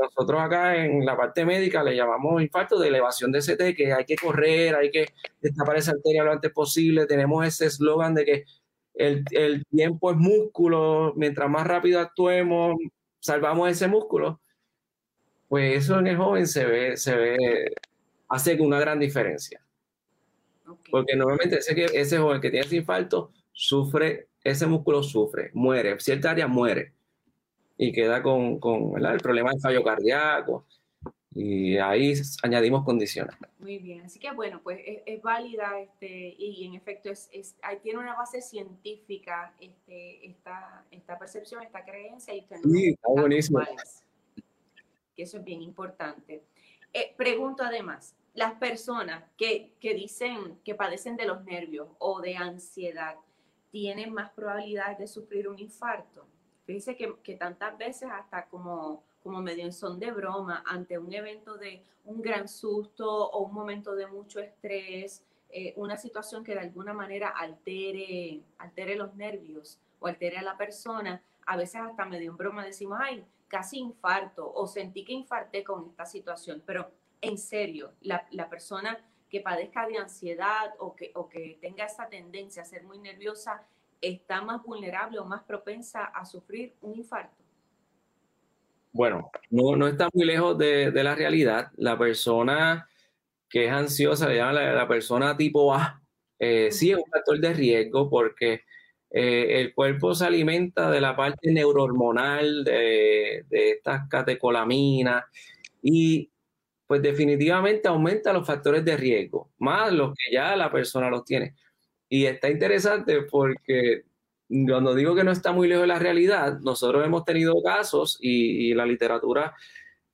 nosotros 0.00 0.40
acá 0.40 0.84
en 0.84 1.04
la 1.04 1.16
parte 1.16 1.44
médica 1.44 1.82
le 1.82 1.96
llamamos 1.96 2.42
infarto 2.42 2.78
de 2.78 2.88
elevación 2.88 3.32
de 3.32 3.40
CT, 3.40 3.76
que 3.76 3.92
hay 3.92 4.04
que 4.04 4.16
correr, 4.16 4.74
hay 4.74 4.90
que 4.90 5.06
destapar 5.40 5.76
esa 5.76 5.92
arteria 5.92 6.24
lo 6.24 6.32
antes 6.32 6.52
posible. 6.52 7.06
Tenemos 7.06 7.46
ese 7.46 7.66
eslogan 7.66 8.14
de 8.14 8.24
que 8.24 8.44
el, 8.94 9.24
el, 9.32 9.64
tiempo 9.66 10.10
es 10.10 10.16
músculo, 10.16 11.14
mientras 11.16 11.48
más 11.48 11.66
rápido 11.66 12.00
actuemos, 12.00 12.76
salvamos 13.20 13.70
ese 13.70 13.88
músculo. 13.88 14.40
Pues 15.48 15.84
eso 15.84 15.98
en 15.98 16.06
el 16.06 16.16
joven 16.16 16.46
se 16.46 16.64
ve, 16.64 16.96
se 16.96 17.14
ve, 17.14 17.74
hace 18.28 18.60
una 18.60 18.80
gran 18.80 18.98
diferencia. 18.98 19.60
Porque 20.90 21.14
normalmente 21.14 21.58
ese, 21.58 21.86
ese 21.98 22.18
joven 22.18 22.40
que 22.40 22.50
tiene 22.50 22.66
ese 22.66 22.76
infarto 22.76 23.32
sufre, 23.52 24.28
ese 24.42 24.66
músculo 24.66 25.02
sufre, 25.02 25.50
muere, 25.52 25.98
cierta 26.00 26.30
área 26.30 26.46
muere 26.46 26.92
y 27.76 27.92
queda 27.92 28.22
con, 28.22 28.58
con 28.58 29.04
el 29.04 29.20
problema 29.20 29.50
del 29.50 29.60
fallo 29.60 29.82
cardíaco. 29.82 30.66
Y 31.36 31.78
ahí 31.78 32.14
añadimos 32.44 32.84
condiciones. 32.84 33.34
Muy 33.58 33.78
bien, 33.78 34.02
así 34.02 34.20
que 34.20 34.30
bueno, 34.30 34.60
pues 34.62 34.78
es, 35.04 35.20
válida 35.20 35.80
este, 35.80 36.32
y 36.38 36.64
en 36.64 36.74
efecto 36.74 37.10
es, 37.10 37.28
es, 37.32 37.56
tiene 37.82 37.98
una 37.98 38.14
base 38.14 38.40
científica 38.40 39.52
este, 39.58 40.24
esta, 40.24 40.84
esta 40.92 41.18
percepción, 41.18 41.64
esta 41.64 41.84
creencia. 41.84 42.34
Y 42.34 42.46
sí, 42.62 42.88
está 42.90 43.08
buenísimo. 43.08 43.58
Que 45.16 45.22
eso 45.24 45.38
es 45.38 45.44
bien 45.44 45.62
importante. 45.62 46.42
Eh, 46.92 47.14
pregunto 47.16 47.62
además, 47.62 48.14
las 48.34 48.54
personas 48.54 49.24
que, 49.36 49.72
que 49.80 49.94
dicen 49.94 50.58
que 50.64 50.74
padecen 50.74 51.16
de 51.16 51.26
los 51.26 51.44
nervios 51.44 51.88
o 51.98 52.20
de 52.20 52.36
ansiedad, 52.36 53.16
¿tienen 53.70 54.12
más 54.12 54.30
probabilidades 54.30 54.98
de 54.98 55.06
sufrir 55.06 55.48
un 55.48 55.58
infarto? 55.58 56.26
Fíjese 56.66 56.96
que, 56.96 57.14
que 57.22 57.34
tantas 57.34 57.76
veces 57.76 58.08
hasta 58.10 58.46
como, 58.46 59.02
como 59.22 59.40
medio 59.40 59.64
en 59.64 59.72
son 59.72 59.98
de 59.98 60.10
broma, 60.10 60.62
ante 60.66 60.98
un 60.98 61.12
evento 61.12 61.56
de 61.56 61.82
un 62.04 62.20
gran 62.20 62.48
susto 62.48 63.30
o 63.30 63.44
un 63.44 63.52
momento 63.52 63.94
de 63.94 64.06
mucho 64.06 64.40
estrés, 64.40 65.24
eh, 65.50 65.72
una 65.76 65.96
situación 65.96 66.42
que 66.42 66.52
de 66.52 66.60
alguna 66.60 66.92
manera 66.92 67.28
altere, 67.28 68.40
altere 68.58 68.96
los 68.96 69.14
nervios 69.14 69.78
o 70.00 70.08
altere 70.08 70.38
a 70.38 70.42
la 70.42 70.56
persona, 70.56 71.22
a 71.46 71.56
veces 71.56 71.80
hasta 71.80 72.04
medio 72.04 72.32
en 72.32 72.36
broma 72.36 72.64
decimos, 72.64 72.98
ay, 73.00 73.24
casi 73.54 73.78
infarto 73.78 74.52
o 74.52 74.66
sentí 74.66 75.04
que 75.04 75.12
infarté 75.12 75.62
con 75.62 75.86
esta 75.88 76.04
situación, 76.04 76.60
pero 76.66 76.90
en 77.20 77.38
serio, 77.38 77.92
la, 78.00 78.26
la 78.32 78.50
persona 78.50 78.98
que 79.30 79.40
padezca 79.40 79.86
de 79.86 79.96
ansiedad 79.96 80.74
o 80.80 80.96
que, 80.96 81.12
o 81.14 81.28
que 81.28 81.56
tenga 81.60 81.84
esa 81.84 82.08
tendencia 82.08 82.62
a 82.62 82.64
ser 82.64 82.82
muy 82.82 82.98
nerviosa, 82.98 83.62
está 84.00 84.42
más 84.42 84.60
vulnerable 84.64 85.20
o 85.20 85.24
más 85.24 85.44
propensa 85.44 86.06
a 86.06 86.24
sufrir 86.24 86.74
un 86.80 86.96
infarto? 86.96 87.44
Bueno, 88.90 89.30
no, 89.50 89.76
no 89.76 89.86
está 89.86 90.08
muy 90.12 90.24
lejos 90.24 90.58
de, 90.58 90.90
la 90.92 91.14
realidad. 91.14 91.70
La 91.76 91.96
persona 91.96 92.88
que 93.48 93.66
es 93.66 93.70
ansiosa, 93.70 94.28
le 94.28 94.38
llaman 94.38 94.74
la, 94.74 94.88
persona 94.88 95.36
tipo 95.36 95.72
A, 95.72 96.02
eh, 96.40 96.72
sí 96.72 96.90
es 96.90 96.96
un 96.96 97.08
factor 97.08 97.38
de 97.38 97.54
riesgo 97.54 98.10
porque 98.10 98.64
eh, 99.16 99.60
el 99.60 99.74
cuerpo 99.74 100.12
se 100.12 100.26
alimenta 100.26 100.90
de 100.90 101.00
la 101.00 101.14
parte 101.14 101.52
neurohormonal 101.52 102.64
de, 102.64 103.44
de 103.48 103.70
estas 103.70 104.08
catecolaminas 104.08 105.24
y 105.80 106.32
pues 106.86 107.00
definitivamente 107.00 107.86
aumenta 107.86 108.32
los 108.32 108.44
factores 108.44 108.84
de 108.84 108.96
riesgo, 108.96 109.52
más 109.58 109.92
los 109.92 110.14
que 110.14 110.34
ya 110.34 110.56
la 110.56 110.70
persona 110.72 111.10
los 111.10 111.24
tiene. 111.24 111.54
Y 112.08 112.26
está 112.26 112.50
interesante 112.50 113.22
porque 113.22 114.02
cuando 114.48 114.96
digo 114.96 115.14
que 115.14 115.22
no 115.22 115.30
está 115.30 115.52
muy 115.52 115.68
lejos 115.68 115.82
de 115.82 115.88
la 115.88 116.00
realidad, 116.00 116.58
nosotros 116.60 117.06
hemos 117.06 117.24
tenido 117.24 117.62
casos 117.62 118.18
y, 118.20 118.74
la 118.74 118.84
literatura 118.84 119.54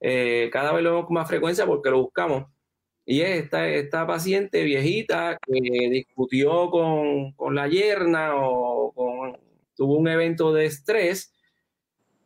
eh, 0.00 0.50
cada 0.52 0.72
vez 0.72 0.82
lo 0.84 0.90
vemos 0.90 1.06
con 1.06 1.14
más 1.14 1.28
frecuencia 1.28 1.64
porque 1.66 1.90
lo 1.90 2.02
buscamos. 2.02 2.44
Y 3.04 3.22
es 3.22 3.44
esta, 3.44 3.68
esta 3.68 4.06
paciente 4.06 4.62
viejita 4.62 5.38
que 5.46 5.88
discutió 5.90 6.70
con, 6.70 7.32
con 7.32 7.54
la 7.54 7.66
yerna 7.68 8.36
o 8.36 8.92
con, 8.92 9.38
tuvo 9.74 9.96
un 9.96 10.08
evento 10.08 10.52
de 10.52 10.66
estrés 10.66 11.32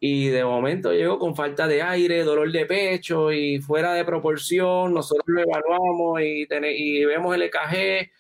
y 0.01 0.29
de 0.29 0.45
momento 0.45 0.93
llegó 0.93 1.19
con 1.19 1.35
falta 1.35 1.67
de 1.67 1.81
aire, 1.83 2.25
dolor 2.25 2.53
de 2.53 2.67
pecho 2.67 3.33
y 3.33 3.59
fuera 3.61 3.95
de 3.95 4.05
proporción. 4.05 4.93
Nosotros 4.93 5.25
lo 5.27 5.41
evaluamos 5.41 6.21
y, 6.21 6.47
y 6.51 7.05
vemos 7.05 7.35
el 7.35 7.43
EKG 7.43 8.11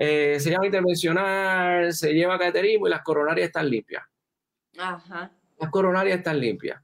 eh, 0.00 0.38
se 0.38 0.50
llama 0.50 0.66
intervencional, 0.66 1.92
se 1.92 2.14
lleva 2.14 2.38
cateterismo 2.38 2.86
y 2.86 2.90
las 2.90 3.02
coronarias 3.02 3.48
están 3.48 3.68
limpias. 3.68 4.04
Ajá. 4.78 5.32
Las 5.58 5.70
coronarias 5.70 6.18
están 6.18 6.38
limpias. 6.38 6.80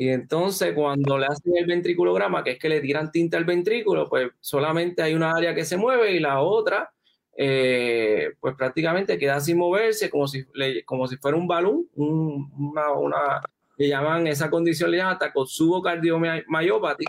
Y 0.00 0.10
entonces 0.10 0.74
cuando 0.74 1.18
le 1.18 1.26
hacen 1.26 1.56
el 1.56 1.66
ventriculograma, 1.66 2.44
que 2.44 2.52
es 2.52 2.58
que 2.60 2.68
le 2.68 2.80
tiran 2.80 3.10
tinta 3.10 3.36
al 3.36 3.44
ventrículo, 3.44 4.08
pues 4.08 4.30
solamente 4.38 5.02
hay 5.02 5.14
una 5.14 5.32
área 5.32 5.56
que 5.56 5.64
se 5.64 5.76
mueve 5.76 6.12
y 6.12 6.20
la 6.20 6.40
otra, 6.40 6.92
eh, 7.36 8.30
pues 8.38 8.54
prácticamente 8.54 9.18
queda 9.18 9.40
sin 9.40 9.58
moverse, 9.58 10.08
como 10.08 10.28
si, 10.28 10.44
como 10.84 11.08
si 11.08 11.16
fuera 11.16 11.36
un 11.36 11.48
balón, 11.48 11.88
una, 11.96 12.92
una, 12.92 13.42
le 13.76 13.88
llaman, 13.88 14.28
esa 14.28 14.48
condición 14.48 14.92
le 14.92 14.98
llaman 14.98 15.18
Takotsubo 15.18 15.82
cardiomyopathy, 15.82 17.04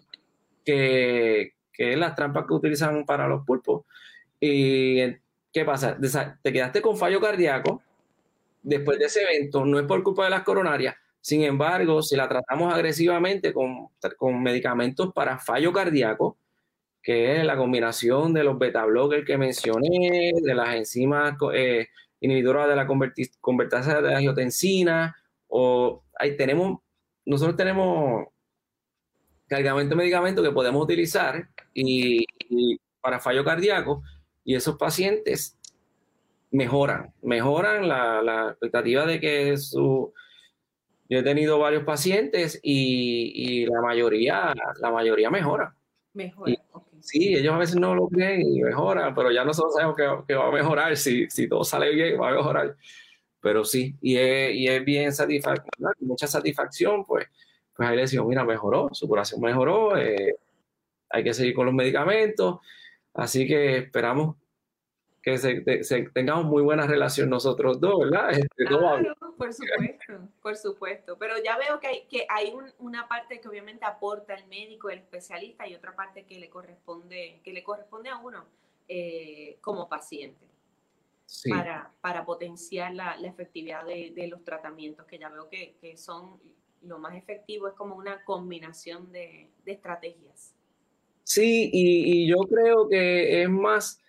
que, 0.65 1.54
que 1.71 1.93
es 1.93 1.99
las 1.99 2.15
trampas 2.15 2.47
que 2.47 2.56
utilizan 2.56 3.06
para 3.06 3.28
los 3.28 3.45
pulpos. 3.45 3.84
Y 4.39 5.04
¿Qué 5.54 5.63
pasa? 5.65 5.95
Te 6.41 6.52
quedaste 6.52 6.82
con 6.82 6.97
fallo 6.97 7.21
cardíaco 7.21 7.84
después 8.63 8.97
de 8.97 9.06
ese 9.06 9.21
evento, 9.21 9.63
no 9.63 9.80
es 9.80 9.86
por 9.86 10.02
culpa 10.02 10.23
de 10.23 10.32
las 10.32 10.41
coronarias. 10.41 10.95
Sin 11.21 11.43
embargo, 11.43 12.01
si 12.01 12.15
la 12.15 12.29
tratamos 12.29 12.73
agresivamente 12.73 13.53
con, 13.53 13.89
con 14.17 14.41
medicamentos 14.41 15.12
para 15.13 15.39
fallo 15.39 15.73
cardíaco, 15.73 16.38
que 17.01 17.38
es 17.38 17.45
la 17.45 17.58
combinación 17.58 18.34
de 18.34 18.43
los 18.43 18.58
beta 18.58 18.86
blockers 18.86 19.25
que 19.25 19.38
mencioné, 19.38 20.32
de 20.41 20.55
las 20.55 20.75
enzimas 20.75 21.36
eh, 21.53 21.88
inhibidoras 22.19 22.67
de 22.67 22.75
la 22.75 22.88
convertasa 23.41 24.01
de 24.01 24.15
angiotensina, 24.15 25.15
o 25.47 26.03
ahí 26.17 26.36
tenemos, 26.38 26.79
nosotros 27.25 27.55
tenemos 27.55 28.27
cargamento 29.47 29.91
de 29.91 29.95
medicamentos 29.95 30.45
que 30.45 30.51
podemos 30.51 30.84
utilizar 30.84 31.49
y 31.73 32.25
para 33.01 33.19
fallo 33.19 33.43
cardíaco, 33.43 34.03
y 34.43 34.55
esos 34.55 34.77
pacientes 34.77 35.58
mejoran, 36.51 37.13
mejoran 37.21 37.88
la, 37.88 38.49
expectativa 38.49 39.05
de 39.05 39.19
que 39.19 39.58
su... 39.58 40.13
Yo 41.10 41.19
he 41.19 41.24
tenido 41.24 41.60
varios 41.60 41.84
pacientes 41.84 42.60
y, 42.63 43.65
la 43.65 43.82
mayoría, 43.82 44.54
la 44.80 44.91
mayoría 44.91 45.30
mejora. 45.30 45.76
Mejora, 46.13 46.54
Sí, 47.02 47.34
ellos 47.34 47.54
a 47.54 47.58
veces 47.58 47.78
no 47.78 47.95
lo 47.95 48.08
creen 48.08 48.41
y 48.41 48.62
mejoran, 48.62 49.15
pero 49.15 49.32
ya 49.32 49.43
nosotros 49.45 49.74
sabemos 49.74 49.95
que, 49.95 50.36
va 50.36 50.48
a 50.48 50.52
mejorar, 50.52 50.95
si, 50.98 51.30
si, 51.30 51.48
todo 51.48 51.63
sale 51.63 51.91
bien, 51.91 52.19
va 52.19 52.30
a 52.30 52.34
mejorar. 52.34 52.76
Pero 53.41 53.63
sí, 53.63 53.95
y 54.02 54.17
es, 54.17 54.54
y 54.54 54.67
es 54.67 54.84
bien 54.86 55.13
satisfactorio, 55.13 55.95
mucha 56.02 56.28
satisfacción, 56.28 57.06
pues, 57.06 57.26
pues 57.74 57.89
ahí 57.89 57.95
le 57.95 58.02
decimos, 58.04 58.28
mira, 58.28 58.43
mejoró, 58.43 58.89
su 58.91 59.08
curación 59.08 59.39
mejoró, 59.41 59.98
eh, 59.98 60.36
hay 61.10 61.24
que 61.24 61.34
seguir 61.34 61.56
con 61.56 61.65
los 61.65 61.74
medicamentos, 61.74 62.60
Así 63.13 63.48
que 63.48 63.78
esperamos 63.78 64.36
que 65.22 65.38
se, 65.38 65.62
tengamos 66.13 66.45
muy 66.45 66.63
buena 66.63 66.88
relación 66.88 67.30
nosotros 67.30 67.80
dos, 67.80 68.00
¿verdad? 68.00 68.32
Este, 68.32 68.65
claro, 68.65 69.15
por 69.39 69.54
supuesto, 69.54 70.30
por 70.41 70.58
supuesto. 70.58 71.17
Pero 71.17 71.36
ya 71.43 71.58
veo 71.58 71.80
que 71.80 71.88
hay, 71.88 72.06
que 72.08 72.25
hay 72.30 72.54
una 72.78 73.08
parte 73.08 73.39
que 73.39 73.47
obviamente 73.47 73.86
aporta 73.86 74.36
el 74.36 74.45
médico, 74.47 74.89
el 74.89 74.99
especialista, 74.99 75.67
y 75.67 75.75
otra 75.75 75.95
parte 75.95 76.25
que 76.25 76.38
le 76.38 76.49
corresponde, 76.49 77.41
que 77.43 77.54
le 77.54 77.63
corresponde 77.63 78.10
a 78.10 78.17
uno 78.17 78.45
eh, 78.88 79.58
como 79.62 79.88
paciente. 79.88 80.45
Para, 81.47 81.93
para, 82.02 82.25
potenciar 82.25 82.91
la, 82.95 83.13
efectividad 83.23 83.86
de, 83.86 84.28
los 84.28 84.43
tratamientos, 84.43 85.06
que 85.06 85.19
ya 85.19 85.30
veo 85.30 85.47
que, 85.47 85.75
que, 85.80 85.95
son 85.95 86.39
lo 86.82 86.97
más 86.97 87.15
efectivo, 87.15 87.67
es 87.67 87.75
como 87.75 87.95
una 87.95 88.23
combinación 88.25 89.12
de, 89.12 89.47
de 89.63 89.71
estrategias. 89.71 90.56
Sí, 91.23 91.69
y, 91.71 92.23
y 92.23 92.28
yo 92.28 92.38
creo 92.49 92.89
que 92.89 93.43
es 93.43 93.49
más 93.49 94.02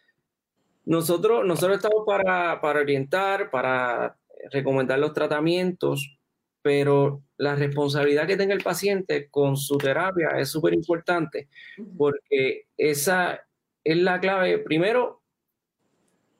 nosotros, 0.90 1.44
nosotros 1.44 1.76
estamos 1.76 2.04
para, 2.06 2.60
para 2.60 2.80
orientar, 2.80 3.50
para 3.50 4.16
recomendar 4.50 4.98
los 4.98 5.12
tratamientos, 5.12 6.18
pero 6.62 7.22
la 7.36 7.54
responsabilidad 7.54 8.26
que 8.26 8.36
tenga 8.36 8.54
el 8.54 8.62
paciente 8.62 9.28
con 9.30 9.56
su 9.56 9.78
terapia 9.78 10.28
es 10.38 10.50
súper 10.50 10.74
importante 10.74 11.48
porque 11.96 12.66
esa 12.76 13.40
es 13.82 13.96
la 13.96 14.20
clave, 14.20 14.58
primero, 14.58 15.22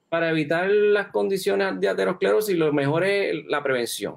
para 0.08 0.30
evitar 0.30 0.68
las 0.68 1.08
condiciones 1.08 1.80
de 1.80 1.88
aterosclerosis, 1.88 2.56
lo 2.56 2.72
mejor 2.72 3.04
es 3.04 3.44
la 3.46 3.62
prevención. 3.62 4.16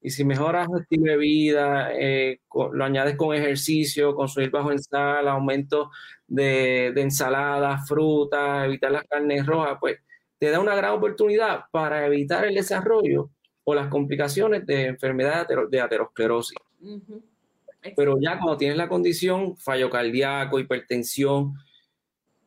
Y 0.00 0.10
si 0.10 0.24
mejoras 0.24 0.68
el 0.72 0.82
estilo 0.82 1.10
de 1.10 1.18
vida, 1.18 1.90
eh, 1.92 2.40
lo 2.72 2.84
añades 2.84 3.16
con 3.16 3.34
ejercicio, 3.34 4.14
consumir 4.14 4.50
bajo 4.50 4.70
en 4.70 4.78
sal, 4.78 5.26
aumento 5.26 5.90
de, 6.26 6.92
de 6.94 7.02
ensaladas, 7.02 7.86
frutas, 7.88 8.64
evitar 8.64 8.92
las 8.92 9.04
carnes 9.04 9.44
rojas, 9.44 9.76
pues 9.80 9.98
te 10.38 10.50
da 10.50 10.60
una 10.60 10.74
gran 10.74 10.92
oportunidad 10.92 11.64
para 11.70 12.06
evitar 12.06 12.44
el 12.44 12.54
desarrollo 12.54 13.30
o 13.64 13.74
las 13.74 13.88
complicaciones 13.88 14.64
de 14.66 14.86
enfermedad 14.86 15.46
de 15.70 15.80
aterosclerosis. 15.80 16.58
Pero 17.96 18.18
ya 18.20 18.38
cuando 18.38 18.56
tienes 18.56 18.76
la 18.76 18.88
condición, 18.88 19.56
fallo 19.56 19.90
cardíaco, 19.90 20.58
hipertensión, 20.58 21.54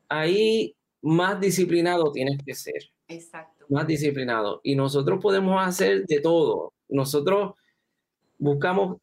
ahí 0.10 0.76
más 1.02 1.40
disciplinado 1.40 2.12
tienes 2.12 2.38
que 2.46 2.54
ser. 2.54 2.92
Exacto. 3.08 3.66
Más 3.70 3.88
disciplinado. 3.88 4.62
Y 4.64 4.76
nosotros 4.76 5.20
podemos 5.22 5.66
hacer 5.66 6.06
de 6.06 6.20
todo 6.20 6.74
nosotros 6.92 7.54
buscamos 8.38 8.98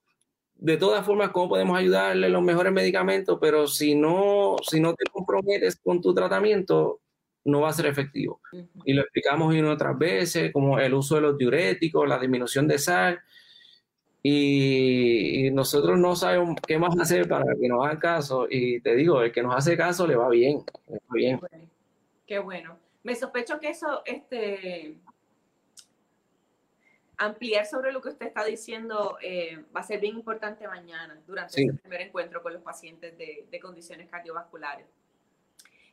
de 0.57 0.77
todas 0.77 1.07
formas 1.07 1.31
cómo 1.31 1.51
podemos 1.51 1.79
ayudarle 1.79 2.29
los 2.29 2.43
mejores 2.43 2.73
medicamentos, 2.73 3.39
pero 3.41 3.69
si 3.69 3.95
no, 3.95 4.57
si 4.69 4.81
no 4.81 4.93
te 4.95 5.05
comprometes 5.11 5.77
con 5.77 6.01
tu 6.01 6.13
tratamiento, 6.13 7.01
no 7.45 7.61
va 7.61 7.71
a 7.71 7.73
ser 7.73 7.87
efectivo. 7.87 8.41
Y 8.85 8.93
lo 8.93 9.03
explicamos 9.03 9.55
una 9.55 9.73
otras 9.73 9.97
veces, 9.99 10.53
como 10.53 10.79
el 10.79 10.95
uso 10.95 11.17
de 11.17 11.21
los 11.23 11.39
diuréticos, 11.39 12.09
la 12.09 12.19
disminución 12.19 12.69
de 12.69 12.79
sal, 12.79 13.21
y, 14.23 15.51
nosotros 15.53 15.99
no 15.99 16.15
sabemos 16.17 16.57
qué 16.67 16.79
más 16.79 16.99
hacer 16.99 17.29
para 17.29 17.45
que 17.59 17.69
nos 17.69 17.85
hagan 17.85 17.99
caso. 17.99 18.47
Y 18.51 18.81
te 18.81 18.95
digo, 18.95 19.23
el 19.23 19.33
que 19.33 19.43
nos 19.43 19.55
hace 19.55 19.77
caso 19.77 20.07
le 20.07 20.17
va 20.17 20.29
bien. 20.29 20.65
Le 20.89 20.97
va 20.97 21.15
bien. 21.15 21.41
Qué 22.27 22.39
bueno. 22.39 22.79
Me 23.03 23.15
sospecho 23.15 23.59
que 23.59 23.71
eso, 23.71 24.03
este, 24.05 24.99
ampliar 27.17 27.67
sobre 27.67 27.93
lo 27.93 28.01
que 28.01 28.11
usted 28.11 28.27
está 28.27 28.45
diciendo 28.45 29.19
eh, 29.23 29.65
va 29.75 29.81
a 29.81 29.85
ser 29.85 30.01
bien 30.01 30.17
importante 30.17 30.67
mañana 30.67 31.21
durante 31.27 31.63
el 31.63 31.79
primer 31.79 32.03
encuentro 32.03 32.43
con 32.43 32.53
los 32.53 32.63
pacientes 32.63 33.17
de, 33.19 33.61
condiciones 33.61 34.09
cardiovasculares. 34.09 34.87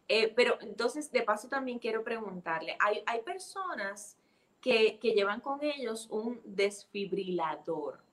Eh, 0.07 0.31
pero 0.35 0.57
entonces, 0.61 1.11
de 1.11 1.23
paso 1.23 1.47
también 1.47 1.79
quiero 1.79 2.03
preguntarle, 2.03 2.77
hay, 2.79 3.01
hay 3.05 3.21
personas 3.21 4.17
que, 4.61 4.99
que, 4.99 5.11
llevan 5.13 5.41
con 5.41 5.63
ellos 5.63 6.07
un 6.11 6.41
desfibrilador. 6.43 8.03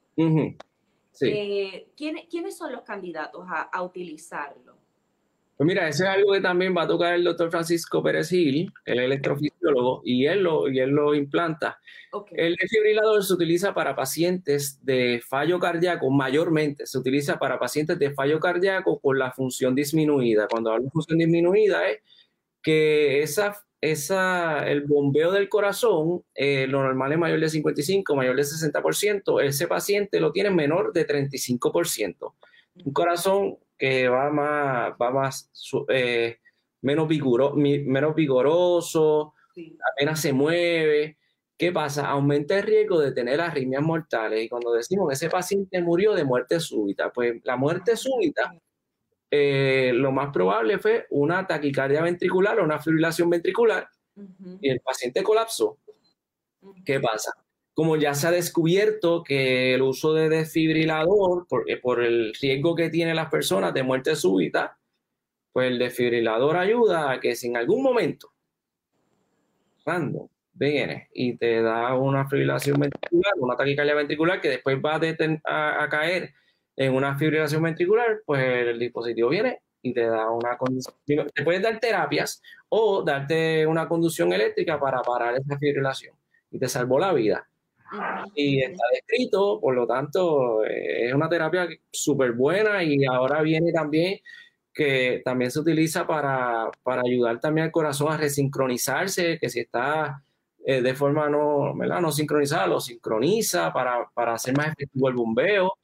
Eh, 1.20 1.88
¿quiénes, 1.96 2.56
son 2.56 2.72
los 2.72 2.82
candidatos 2.82 3.46
a, 3.48 3.62
a 3.62 3.82
utilizarlo? 3.82 4.76
Pues 5.62 5.76
mira, 5.76 5.88
eso 5.88 6.02
es 6.02 6.10
algo 6.10 6.32
que 6.32 6.40
también 6.40 6.74
va 6.76 6.82
a 6.82 6.88
tocar 6.88 7.14
el 7.14 7.22
doctor 7.22 7.48
Francisco 7.48 8.02
Pérez 8.02 8.30
Gil, 8.30 8.72
el 8.84 8.98
electrofisiólogo, 8.98 10.02
y 10.04 10.26
él 10.26 10.42
lo, 10.42 10.68
y 10.68 10.80
él 10.80 10.90
lo 10.90 11.14
implanta. 11.14 11.78
El 12.32 12.56
desfibrilador 12.56 13.22
se 13.22 13.32
utiliza 13.32 13.72
para 13.72 13.94
pacientes 13.94 14.84
de 14.84 15.22
fallo 15.24 15.60
cardíaco, 15.60 16.10
mayormente 16.10 16.84
se 16.84 16.98
utiliza 16.98 17.38
para 17.38 17.60
pacientes 17.60 17.96
de 18.00 18.10
fallo 18.10 18.40
cardíaco 18.40 18.98
con 18.98 19.20
la 19.20 19.30
función 19.30 19.76
disminuida. 19.76 20.48
Cuando 20.50 20.72
hablo 20.72 20.86
de 20.86 20.90
función 20.90 21.20
disminuida 21.20 21.88
es 21.88 22.00
que 22.60 23.22
esa, 23.22 23.64
esa, 23.80 24.68
el 24.68 24.80
bombeo 24.80 25.30
del 25.30 25.48
corazón, 25.48 26.24
eh, 26.34 26.66
lo 26.66 26.82
normal 26.82 27.12
es 27.12 27.18
mayor 27.18 27.38
de 27.38 27.48
55, 27.48 28.16
mayor 28.16 28.34
de 28.34 28.42
60%, 28.42 29.40
ese 29.40 29.68
paciente 29.68 30.18
lo 30.18 30.32
tiene 30.32 30.50
menor 30.50 30.92
de 30.92 31.06
35%. 31.06 32.34
Un 32.84 32.92
corazón 32.92 33.58
que 33.82 34.08
va 34.08 34.30
más, 34.30 34.92
va 34.92 35.10
más 35.10 35.50
eh, 35.88 36.38
menos, 36.82 37.08
vigoro, 37.08 37.52
menos 37.56 38.14
vigoroso, 38.14 39.34
apenas 39.92 40.20
se 40.20 40.32
mueve. 40.32 41.18
¿Qué 41.58 41.72
pasa? 41.72 42.06
Aumenta 42.06 42.56
el 42.56 42.62
riesgo 42.62 43.00
de 43.00 43.10
tener 43.10 43.40
arritmias 43.40 43.82
mortales. 43.82 44.44
Y 44.44 44.48
cuando 44.48 44.72
decimos 44.72 45.12
ese 45.12 45.28
paciente 45.28 45.82
murió 45.82 46.14
de 46.14 46.22
muerte 46.22 46.60
súbita, 46.60 47.10
pues 47.10 47.40
la 47.42 47.56
muerte 47.56 47.96
súbita, 47.96 48.54
eh, 49.28 49.90
lo 49.92 50.12
más 50.12 50.32
probable 50.32 50.78
fue 50.78 51.08
una 51.10 51.44
taquicardia 51.44 52.02
ventricular 52.02 52.60
o 52.60 52.64
una 52.64 52.78
fibrilación 52.78 53.30
ventricular 53.30 53.88
y 54.60 54.70
el 54.70 54.78
paciente 54.78 55.24
colapsó. 55.24 55.78
¿Qué 56.84 57.00
pasa? 57.00 57.32
Como 57.74 57.96
ya 57.96 58.14
se 58.14 58.28
ha 58.28 58.30
descubierto 58.30 59.22
que 59.22 59.74
el 59.74 59.82
uso 59.82 60.12
de 60.12 60.28
desfibrilador, 60.28 61.46
por, 61.48 61.70
eh, 61.70 61.78
por 61.78 62.02
el 62.02 62.34
riesgo 62.34 62.74
que 62.74 62.90
tienen 62.90 63.16
las 63.16 63.30
personas 63.30 63.72
de 63.72 63.82
muerte 63.82 64.14
súbita, 64.14 64.78
pues 65.52 65.70
el 65.70 65.78
desfibrilador 65.78 66.56
ayuda 66.56 67.10
a 67.10 67.20
que 67.20 67.34
si 67.34 67.48
en 67.48 67.56
algún 67.56 67.82
momento 67.82 68.32
random 69.84 70.28
viene 70.52 71.08
y 71.12 71.36
te 71.36 71.62
da 71.62 71.94
una 71.94 72.28
fibrilación 72.28 72.78
ventricular, 72.78 73.32
una 73.38 73.56
taquicardia 73.56 73.94
ventricular 73.94 74.40
que 74.40 74.50
después 74.50 74.78
va 74.78 74.96
a, 74.96 75.88
caer 75.88 76.34
en 76.76 76.94
una 76.94 77.16
fibrilación 77.18 77.62
ventricular, 77.62 78.20
pues 78.24 78.44
el 78.44 78.78
dispositivo 78.78 79.28
viene 79.30 79.60
y 79.82 79.92
te 79.92 80.06
da 80.06 80.30
una 80.30 80.56
conducción. 80.56 81.28
Te 81.34 81.42
puedes 81.42 81.62
dar 81.62 81.80
terapias 81.80 82.40
o 82.68 83.02
darte 83.02 83.66
una 83.66 83.88
conducción 83.88 84.32
eléctrica 84.32 84.78
para 84.78 85.02
parar 85.02 85.34
esa 85.36 85.58
fibrilación 85.58 86.14
y 86.50 86.58
te 86.58 86.68
salvó 86.68 86.98
la 86.98 87.12
vida 87.12 87.48
y 88.34 88.62
está 88.62 88.84
descrito, 88.92 89.60
por 89.60 89.74
lo 89.74 89.86
tanto, 89.86 90.64
eh, 90.64 91.08
es 91.08 91.14
una 91.14 91.28
terapia 91.28 91.68
súper 91.90 92.32
buena 92.32 92.82
y 92.82 93.04
ahora 93.04 93.42
viene 93.42 93.72
también 93.72 94.18
que 94.72 95.20
también 95.24 95.50
se 95.50 95.60
utiliza 95.60 96.06
para, 96.06 96.70
para, 96.82 97.02
ayudar 97.02 97.40
también 97.40 97.66
al 97.66 97.72
corazón 97.72 98.12
a 98.12 98.16
resincronizarse, 98.16 99.38
que 99.38 99.50
si 99.50 99.60
está 99.60 100.22
eh, 100.64 100.80
de 100.80 100.94
forma 100.94 101.28
no, 101.28 101.74
no 101.74 102.12
sincronizada, 102.12 102.66
lo 102.66 102.80
sincroniza 102.80 103.72
para, 103.72 104.08
para, 104.14 104.34
hacer 104.34 104.56
más 104.56 104.68
efectivo 104.68 105.08
el 105.08 105.14
bombeo. 105.14 105.74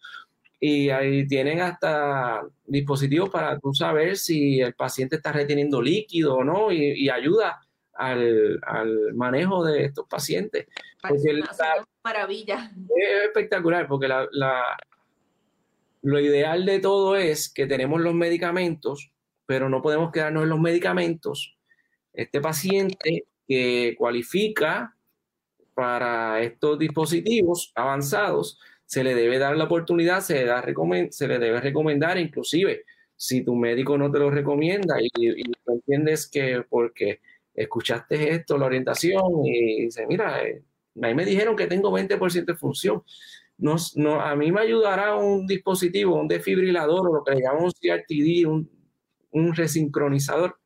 Y 0.61 0.91
ahí 0.91 1.27
tienen 1.27 1.61
hasta 1.61 2.43
dispositivos 2.67 3.31
para 3.31 3.59
tú 3.59 3.73
saber 3.75 4.17
si 4.17 4.61
el 4.61 4.75
paciente 4.75 5.17
está 5.17 5.33
reteniendo 5.33 5.81
líquido 5.81 6.37
o 6.37 6.45
no 6.45 6.73
y, 6.73 7.05
y 7.05 7.11
ayuda 7.11 7.61
al, 7.99 8.61
al, 8.63 9.15
manejo 9.15 9.65
de 9.65 9.85
estos 9.85 10.07
pacientes. 10.09 10.67
Porque 11.03 11.35
una, 11.35 11.51
maravilla. 12.03 12.71
Es 12.97 13.25
espectacular 13.25 13.87
porque 13.87 14.09
la, 14.09 14.27
la, 14.33 14.77
lo 16.03 16.21
ideal 16.21 16.65
de 16.65 16.79
todo 16.81 17.17
es 17.17 17.53
que 17.53 17.67
tenemos 17.67 18.01
los 18.01 18.15
medicamentos, 18.15 19.13
pero 19.47 19.69
no 19.69 19.83
podemos 19.83 20.13
quedarnos 20.13 20.45
en 20.45 20.49
los 20.49 20.61
medicamentos. 20.61 21.57
Este 22.13 22.41
paciente 22.41 23.27
que 23.47 23.95
cualifica 23.99 24.95
para 25.75 26.41
estos 26.41 26.79
dispositivos 26.79 27.73
avanzados, 27.75 28.59
se 28.85 29.05
le 29.05 29.15
debe 29.15 29.39
dar 29.39 29.57
la 29.57 29.65
oportunidad, 29.65 30.21
se 30.21 30.35
le, 30.35 30.45
da 30.45 30.65
se 31.11 31.29
le 31.29 31.39
debe 31.39 31.61
recomendar, 31.61 32.19
inclusive 32.19 32.85
si 33.15 33.43
tu 33.45 33.55
médico 33.55 33.99
no 33.99 34.11
te 34.11 34.19
lo 34.19 34.31
recomienda 34.31 34.97
y, 35.01 35.11
y 35.15 35.53
entiendes 35.67 36.27
que 36.27 36.65
porque 36.69 37.21
escuchaste 37.63 38.33
esto, 38.33 38.57
la 38.57 38.67
orientación, 38.67 39.45
y 39.45 39.85
dice, 39.87 40.07
mira, 40.07 40.43
eh, 40.43 40.63
a 41.03 41.07
mí 41.09 41.15
me 41.15 41.25
dijeron 41.25 41.57
que 41.57 41.67
tengo 41.67 41.91
20% 41.91 42.45
de 42.45 42.55
función. 42.55 43.03
No, 43.59 43.77
no, 43.97 44.21
a 44.21 44.37
mí 44.37 44.53
me 44.53 44.61
ayudará 44.61 45.17
un 45.17 45.47
dispositivo, 45.47 46.15
un 46.15 46.29
desfibrilador 46.29 47.09
o 47.09 47.15
lo 47.17 47.25
que 47.25 47.35
le 47.35 47.43
llamamos 47.43 47.75
CRTD, 47.75 48.47
un, 48.47 48.71
un 49.33 49.55
resincronizador. 49.55 50.59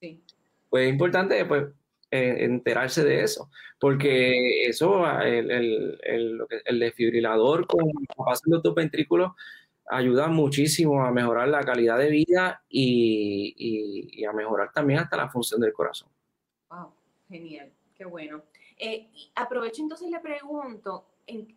Sí. 0.00 0.22
Pues 0.68 0.86
es 0.86 0.92
importante 0.92 1.44
pues, 1.44 1.66
enterarse 2.10 3.04
de 3.04 3.22
eso, 3.22 3.48
porque 3.78 4.66
eso, 4.66 5.06
el, 5.20 5.50
el, 5.50 5.98
el, 6.02 6.40
el 6.64 6.78
desfibrilador 6.80 7.66
con 7.66 7.84
capacidad 8.16 8.62
de 8.62 8.72
ventrículos 8.74 9.32
ayuda 9.88 10.28
muchísimo 10.28 11.04
a 11.04 11.10
mejorar 11.10 11.48
la 11.48 11.60
calidad 11.60 11.98
de 11.98 12.10
vida 12.10 12.62
y, 12.68 13.54
y, 13.56 14.20
y 14.20 14.24
a 14.24 14.32
mejorar 14.32 14.72
también 14.72 15.00
hasta 15.00 15.16
la 15.16 15.28
función 15.28 15.60
del 15.60 15.72
corazón. 15.72 16.08
Genial, 17.28 17.72
qué 17.94 18.04
bueno. 18.04 18.42
Eh, 18.78 19.08
aprovecho 19.34 19.82
entonces 19.82 20.10
le 20.10 20.20
pregunto, 20.20 21.06
¿en 21.26 21.56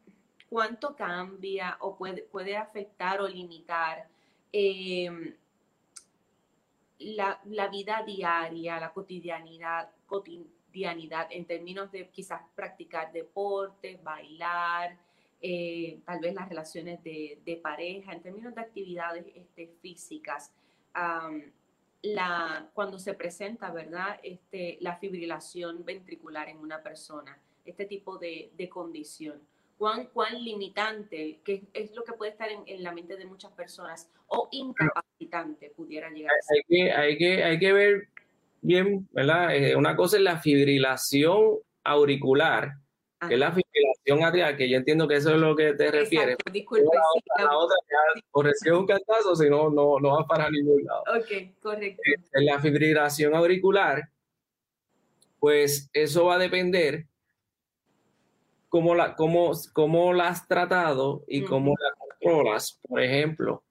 ¿cuánto 0.50 0.96
cambia 0.96 1.78
o 1.82 1.98
puede, 1.98 2.24
puede 2.24 2.56
afectar 2.56 3.20
o 3.20 3.28
limitar 3.28 4.08
em, 4.52 5.36
la, 7.00 7.40
la, 7.46 7.68
vida 7.68 8.04
diaria, 8.06 8.80
la 8.80 8.94
cotidianidad, 8.94 9.90
cotidianidad 10.06 11.28
en 11.32 11.46
términos 11.46 11.92
de 11.92 12.08
quizás 12.10 12.42
practicar 12.56 13.12
deporte, 13.12 14.00
bailar, 14.02 14.98
eh, 15.42 16.00
tal 16.06 16.20
vez 16.22 16.34
las 16.34 16.48
relaciones 16.48 17.04
de, 17.04 17.40
de, 17.44 17.58
pareja, 17.58 18.14
en 18.14 18.22
términos 18.22 18.56
de 18.56 18.62
actividades 18.62 19.26
este, 19.36 19.68
físicas? 19.82 20.54
La, 22.06 22.70
cuando 22.74 23.00
se 23.00 23.14
presenta, 23.14 23.72
¿verdad? 23.72 24.20
Este, 24.24 24.78
la 24.82 24.98
fibrilación 24.98 25.84
ventricular 25.84 26.50
en 26.50 26.58
una 26.58 26.82
persona, 26.82 27.40
este 27.66 27.86
tipo 27.86 28.18
de, 28.18 28.52
de 28.56 28.70
condición. 28.70 29.42
¿Cuán, 29.78 30.08
¿Cuán, 30.14 30.42
limitante, 30.42 31.42
que 31.44 31.64
es 31.74 31.94
lo 31.96 32.04
que 32.04 32.14
puede 32.14 32.32
estar 32.32 32.50
en, 32.50 32.62
en, 32.66 32.82
la 32.82 32.94
mente 32.94 33.18
de 33.18 33.26
muchas 33.26 33.52
personas, 33.52 34.10
o 34.28 34.48
incapacitante 34.52 35.72
pudiera 35.76 36.10
llegar 36.10 36.32
a 36.32 36.42
ser? 36.42 36.58
Hay 36.58 36.64
que, 36.68 36.92
hay 36.92 37.18
que, 37.18 37.44
hay 37.44 37.60
que 37.60 37.74
ver 37.74 38.08
bien, 38.62 39.08
¿verdad? 39.12 39.56
Eh, 39.56 39.76
una 39.76 39.96
cosa 39.96 40.18
es 40.18 40.24
la 40.24 40.40
fibrilación 40.40 41.58
auricular, 41.84 42.74
que 43.28 43.34
es 43.34 43.40
la 43.40 43.52
fibrilación 43.52 43.85
atrial, 44.24 44.56
que 44.56 44.70
yo 44.70 44.78
entiendo 44.78 45.08
que 45.08 45.16
eso 45.16 45.34
es 45.34 45.38
lo 45.38 45.56
que 45.56 45.74
te 45.74 45.92
refieres. 45.92 46.38
Disculpe. 46.52 46.86
La 46.86 47.02
otra, 47.16 47.52
la 47.52 47.58
otra 47.58 47.76
o 48.32 48.44
recibe 48.44 48.78
un 48.78 48.86
cantazo, 48.86 49.36
si 49.36 49.50
no, 49.50 49.70
no, 49.70 50.00
no 50.00 50.18
va 50.18 50.28
para 50.28 50.50
ningún 50.50 50.84
lado. 50.84 51.04
Ok, 51.20 51.60
correcto. 51.62 52.02
En 52.34 52.46
la 52.46 52.60
fibrilación 52.60 53.36
auricular, 53.36 54.10
pues 55.40 55.90
eso 55.94 56.26
va 56.26 56.36
a 56.36 56.40
depender 56.40 57.08
cómo 58.70 58.96
la, 58.96 59.16
cómo, 59.16 59.52
cómo 59.74 60.14
la 60.14 60.28
has 60.30 60.48
tratado 60.48 61.24
y 61.28 61.44
cómo 61.44 61.74
la 61.80 61.90
controlas. 61.98 62.80
Por 62.88 63.02
ejemplo, 63.02 63.64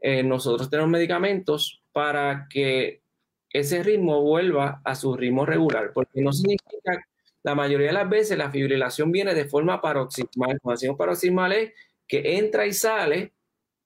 eh, 0.00 0.22
nosotros 0.22 0.70
tenemos 0.70 0.90
medicamentos 0.90 1.82
para 1.92 2.46
que 2.48 3.02
ese 3.50 3.82
ritmo 3.82 4.22
vuelva 4.22 4.80
a 4.84 4.94
su 4.94 5.16
ritmo 5.16 5.46
regular, 5.46 5.92
porque 5.92 6.20
no 6.20 6.32
significa 6.32 7.04
la 7.48 7.54
mayoría 7.54 7.86
de 7.86 7.94
las 7.94 8.08
veces 8.10 8.36
la 8.36 8.50
fibrilación 8.50 9.10
viene 9.10 9.32
de 9.32 9.46
forma 9.46 9.80
paroxismal. 9.80 10.60
Cuando 10.60 10.76
decimos 10.76 10.98
paroxismal 10.98 11.52
es 11.52 11.72
que 12.06 12.36
entra 12.36 12.66
y 12.66 12.74
sale, 12.74 13.32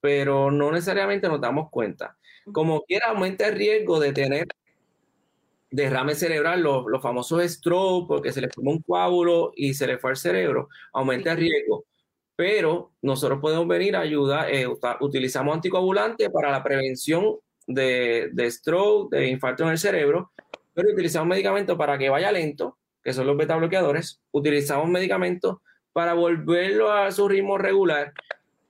pero 0.01 0.51
no 0.51 0.72
necesariamente 0.72 1.29
nos 1.29 1.40
damos 1.40 1.70
cuenta. 1.70 2.16
Como 2.53 2.83
quiera, 2.83 3.11
aumenta 3.11 3.46
el 3.46 3.55
riesgo 3.55 4.01
de 4.01 4.12
tener 4.12 4.48
derrame 5.70 6.16
cerebral, 6.16 6.61
los, 6.61 6.87
los 6.88 7.01
famosos 7.01 7.40
stroke, 7.48 8.09
porque 8.09 8.33
se 8.33 8.40
le 8.40 8.48
formó 8.48 8.72
un 8.72 8.83
coágulo 8.83 9.53
y 9.55 9.75
se 9.75 9.87
le 9.87 9.98
fue 9.98 10.11
al 10.11 10.16
cerebro, 10.16 10.68
aumenta 10.92 11.31
el 11.31 11.38
riesgo. 11.38 11.85
Pero 12.35 12.90
nosotros 13.01 13.38
podemos 13.40 13.68
venir 13.68 13.94
a 13.94 14.01
ayudar, 14.01 14.53
eh, 14.53 14.66
utilizamos 15.01 15.55
anticoagulantes 15.55 16.29
para 16.31 16.51
la 16.51 16.64
prevención 16.64 17.37
de, 17.68 18.31
de 18.33 18.51
stroke, 18.51 19.14
de 19.14 19.29
infarto 19.29 19.62
en 19.62 19.70
el 19.70 19.79
cerebro, 19.79 20.33
pero 20.75 20.90
utilizamos 20.90 21.29
medicamentos 21.29 21.79
para 21.79 21.96
que 21.96 22.11
vaya 22.11 22.33
lento, 22.33 22.77
que 23.03 23.12
son 23.12 23.27
los 23.27 23.37
beta 23.37 23.57
bloqueadores, 23.57 24.21
utilizamos 24.31 24.88
medicamentos 24.88 25.59
para 25.93 26.15
volverlo 26.15 26.93
a 26.93 27.11
su 27.12 27.29
ritmo 27.29 27.59
regular 27.59 28.12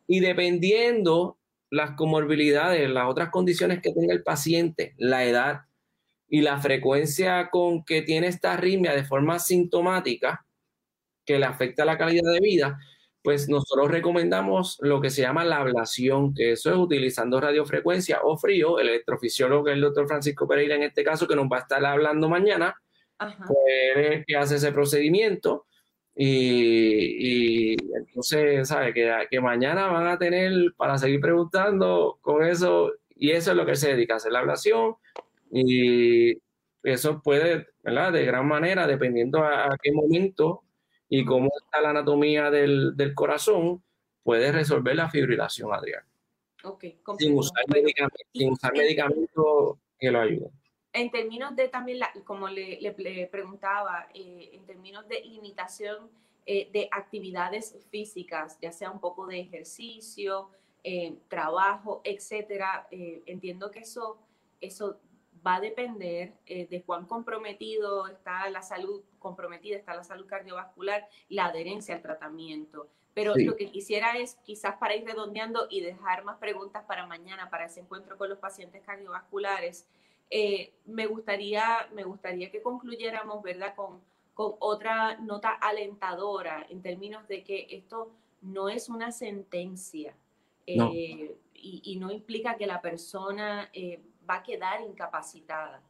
y 0.06 0.20
dependiendo 0.20 1.38
las 1.70 1.92
comorbilidades, 1.92 2.90
las 2.90 3.08
otras 3.08 3.30
condiciones 3.30 3.80
que 3.80 3.92
tenga 3.92 4.12
el 4.12 4.22
paciente, 4.22 4.94
la 4.98 5.24
edad 5.24 5.62
y 6.28 6.42
la 6.42 6.60
frecuencia 6.60 7.50
con 7.50 7.84
que 7.84 8.02
tiene 8.02 8.26
esta 8.26 8.54
arritmia 8.54 8.94
de 8.94 9.04
forma 9.04 9.38
sintomática 9.38 10.44
que 11.24 11.38
le 11.38 11.46
afecta 11.46 11.84
la 11.84 11.98
calidad 11.98 12.30
de 12.32 12.40
vida, 12.40 12.78
pues 13.22 13.48
nosotros 13.48 13.90
recomendamos 13.90 14.78
lo 14.80 15.00
que 15.00 15.10
se 15.10 15.22
llama 15.22 15.44
la 15.44 15.58
ablación, 15.58 16.34
que 16.34 16.52
eso 16.52 16.70
es 16.70 16.76
utilizando 16.76 17.40
radiofrecuencia 17.40 18.20
o 18.24 18.36
frío. 18.36 18.78
El 18.80 18.88
electrofisiólogo, 18.88 19.68
el 19.68 19.80
doctor 19.80 20.08
Francisco 20.08 20.48
Pereira 20.48 20.74
en 20.74 20.82
este 20.82 21.04
caso, 21.04 21.28
que 21.28 21.36
nos 21.36 21.46
va 21.46 21.58
a 21.58 21.60
estar 21.60 21.84
hablando 21.84 22.28
mañana, 22.28 22.81
pues 23.46 24.24
que 24.26 24.36
hace 24.36 24.56
ese 24.56 24.72
procedimiento. 24.72 25.66
Y, 26.14 27.72
entonces, 27.94 28.68
¿sabe? 28.68 28.92
Que, 28.92 29.10
que 29.30 29.40
mañana 29.40 29.86
van 29.86 30.06
a 30.06 30.18
tener 30.18 30.52
para 30.76 30.98
seguir 30.98 31.20
preguntando 31.20 32.18
con 32.20 32.44
eso, 32.44 32.92
y 33.16 33.30
eso 33.30 33.52
es 33.52 33.56
lo 33.56 33.66
que 33.66 33.76
se 33.76 33.90
dedica, 33.92 34.14
a 34.14 34.16
hacer 34.18 34.32
la 34.32 34.40
ablación, 34.40 34.96
y 35.50 36.36
eso 36.82 37.22
puede, 37.22 37.68
¿verdad? 37.82 38.12
De 38.12 38.24
gran 38.24 38.46
manera, 38.46 38.86
dependiendo 38.86 39.44
a, 39.44 39.76
qué 39.82 39.92
momento 39.92 40.62
y 41.08 41.24
cómo 41.24 41.50
está 41.64 41.80
la 41.80 41.90
anatomía 41.90 42.50
del, 42.50 42.96
del 42.96 43.14
corazón, 43.14 43.82
puede 44.22 44.52
resolver 44.52 44.96
la 44.96 45.10
fibrilación 45.10 45.72
adriana. 45.72 46.06
Okay, 46.64 47.00
sin 47.18 47.36
usar, 47.36 47.64
medicamentos, 47.68 48.20
sin 48.32 48.52
usar 48.52 48.72
medicamentos 48.72 49.78
que 49.98 50.10
lo 50.10 50.20
ayuden. 50.20 50.50
En 50.94 51.10
términos 51.10 51.56
de 51.56 51.68
también, 51.68 52.00
la, 52.00 52.12
como 52.24 52.48
le, 52.48 52.78
le, 52.80 52.94
le 52.96 53.26
preguntaba, 53.26 54.08
eh, 54.12 54.50
en 54.52 54.66
términos 54.66 55.08
de 55.08 55.22
limitación 55.22 56.10
eh, 56.44 56.68
de 56.72 56.88
actividades 56.90 57.76
físicas, 57.90 58.58
ya 58.60 58.72
sea 58.72 58.90
un 58.90 59.00
poco 59.00 59.26
de 59.26 59.40
ejercicio, 59.40 60.50
eh, 60.84 61.16
trabajo, 61.28 62.02
etcétera, 62.04 62.88
entiendo 62.90 63.70
que 63.70 63.80
eso, 63.80 64.18
eso 64.60 64.98
va 65.46 65.56
a 65.56 65.60
depender 65.60 66.34
de 66.44 66.82
cuán 66.84 67.06
comprometido 67.06 68.08
está 68.08 68.50
la 68.50 68.62
salud, 68.62 69.02
comprometida 69.20 69.76
está 69.76 69.94
la 69.94 70.02
salud 70.02 70.26
cardiovascular, 70.26 71.08
la 71.28 71.46
adherencia 71.46 71.94
al 71.94 72.02
tratamiento. 72.02 72.88
Pero 73.14 73.34
sí. 73.34 73.44
lo 73.44 73.56
que 73.56 73.70
quisiera 73.70 74.16
es, 74.18 74.36
quizás 74.44 74.76
para 74.76 74.96
ir 74.96 75.04
redondeando 75.04 75.66
y 75.70 75.82
dejar 75.82 76.24
más 76.24 76.38
preguntas 76.38 76.84
para 76.84 77.06
mañana, 77.06 77.50
para 77.50 77.66
ese 77.66 77.80
encuentro 77.80 78.16
con 78.16 78.28
los 78.28 78.38
pacientes 78.38 78.82
cardiovasculares, 78.82 79.86
eh, 80.34 80.72
me, 80.86 81.06
gustaría, 81.06 81.88
me 81.94 82.04
gustaría 82.04 82.50
que 82.50 82.62
concluyéramos, 82.62 83.42
¿verdad?, 83.42 83.74
con, 83.74 84.00
con 84.32 84.54
otra 84.60 85.18
nota 85.18 85.50
alentadora 85.50 86.66
en 86.70 86.80
términos 86.80 87.28
de 87.28 87.44
que 87.44 87.66
esto 87.70 88.10
no 88.40 88.70
es 88.70 88.88
una 88.88 89.12
sentencia 89.12 90.14
no. 90.66 90.90
eh, 90.94 91.36
y, 91.54 91.82
y, 91.84 91.96
no 91.96 92.10
implica 92.10 92.56
que 92.56 92.66
la 92.66 92.80
persona 92.80 93.68
eh, 93.74 94.00
va 94.28 94.36
a 94.36 94.42
quedar 94.42 94.80
incapacitada. 94.80 95.82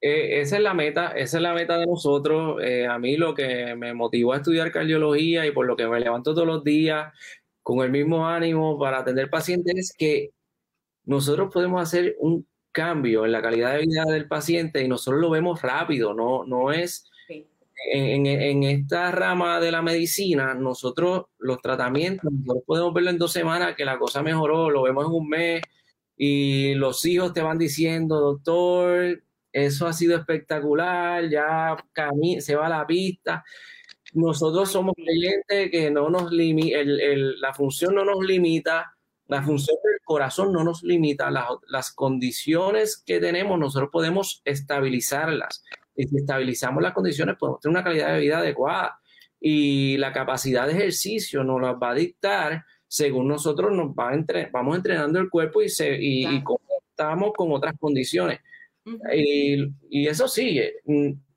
Eh, 0.00 0.40
esa 0.40 0.58
es 0.58 0.62
la 0.62 0.74
meta, 0.74 1.08
esa 1.08 1.38
es 1.38 1.42
la 1.42 1.54
meta 1.54 1.76
de 1.76 1.86
nosotros. 1.86 2.62
A 2.88 2.98
mí 3.00 3.16
lo 3.16 3.34
que 3.34 3.74
me 3.74 3.94
motivó 3.94 4.32
a 4.32 4.36
estudiar 4.36 4.70
cardiología 4.70 5.44
y 5.44 5.50
por 5.50 5.66
lo 5.66 5.76
que 5.76 5.88
me 5.88 5.98
levanto 5.98 6.34
todos 6.34 6.46
los 6.46 6.62
días 6.62 7.12
con 7.64 7.80
el 7.80 7.90
mismo 7.90 8.28
ánimo 8.28 8.78
para 8.78 9.00
atender 9.00 9.28
pacientes 9.28 9.76
es 9.76 9.92
que 9.92 10.30
nosotros 11.08 11.50
podemos 11.50 11.82
hacer 11.82 12.16
un 12.20 12.46
cambio 12.70 13.24
en 13.24 13.32
la 13.32 13.40
calidad 13.40 13.72
de 13.72 13.86
vida 13.86 14.04
del 14.04 14.28
paciente 14.28 14.84
y 14.84 14.88
nosotros 14.88 15.20
lo 15.22 15.30
vemos 15.30 15.62
rápido, 15.62 16.12
no, 16.12 16.44
no 16.44 16.70
es 16.70 17.10
en, 17.90 18.26
en, 18.26 18.62
esta 18.64 19.10
rama 19.10 19.58
de 19.58 19.72
la 19.72 19.80
medicina, 19.80 20.52
nosotros 20.52 21.26
los 21.38 21.62
tratamientos, 21.62 22.30
nosotros 22.30 22.64
podemos 22.66 22.92
verlo 22.92 23.10
en 23.10 23.18
dos 23.18 23.32
semanas 23.32 23.74
que 23.74 23.86
la 23.86 23.98
cosa 23.98 24.22
mejoró, 24.22 24.68
lo 24.68 24.82
vemos 24.82 25.06
en 25.06 25.12
un 25.12 25.28
mes 25.28 25.62
y 26.14 26.74
los 26.74 27.02
hijos 27.06 27.32
te 27.32 27.40
van 27.40 27.56
diciendo, 27.56 28.20
doctor, 28.20 29.22
eso 29.50 29.86
ha 29.86 29.94
sido 29.94 30.14
espectacular, 30.14 31.26
ya 31.30 31.74
se 32.40 32.54
va 32.54 32.66
a 32.66 32.80
la 32.80 32.86
pista. 32.86 33.42
Nosotros 34.12 34.70
somos 34.70 34.94
creyentes 34.94 35.70
que 35.70 35.90
no 35.90 36.10
nos 36.10 36.30
limita, 36.30 36.78
el, 36.80 37.00
el, 37.00 37.40
la 37.40 37.54
función 37.54 37.94
no 37.94 38.04
nos 38.04 38.22
limita, 38.22 38.97
la 39.28 39.42
función 39.42 39.76
del 39.84 40.00
corazón 40.04 40.52
no 40.52 40.64
nos 40.64 40.82
limita, 40.82 41.30
las, 41.30 41.46
las 41.68 41.92
condiciones 41.92 43.02
que 43.06 43.20
tenemos 43.20 43.58
nosotros 43.58 43.90
podemos 43.92 44.40
estabilizarlas. 44.44 45.62
Y 45.94 46.06
si 46.06 46.16
estabilizamos 46.16 46.82
las 46.82 46.94
condiciones, 46.94 47.36
podemos 47.38 47.60
tener 47.60 47.76
una 47.76 47.84
calidad 47.84 48.14
de 48.14 48.20
vida 48.20 48.38
adecuada. 48.38 48.98
Y 49.40 49.96
la 49.98 50.12
capacidad 50.12 50.66
de 50.66 50.72
ejercicio 50.72 51.44
nos 51.44 51.60
la 51.60 51.74
va 51.74 51.90
a 51.90 51.94
dictar 51.94 52.64
según 52.88 53.28
nosotros 53.28 53.70
nos 53.72 53.90
va 53.90 54.14
entre, 54.14 54.48
vamos 54.50 54.76
entrenando 54.76 55.18
el 55.20 55.28
cuerpo 55.28 55.60
y, 55.60 55.68
se, 55.68 55.96
y, 56.00 56.22
claro. 56.22 56.36
y 57.28 57.32
con 57.36 57.52
otras 57.52 57.74
condiciones. 57.78 58.40
Uh 58.86 58.92
-huh. 58.92 59.14
y, 59.14 59.74
y, 59.90 60.08
eso 60.08 60.26
sí, 60.26 60.58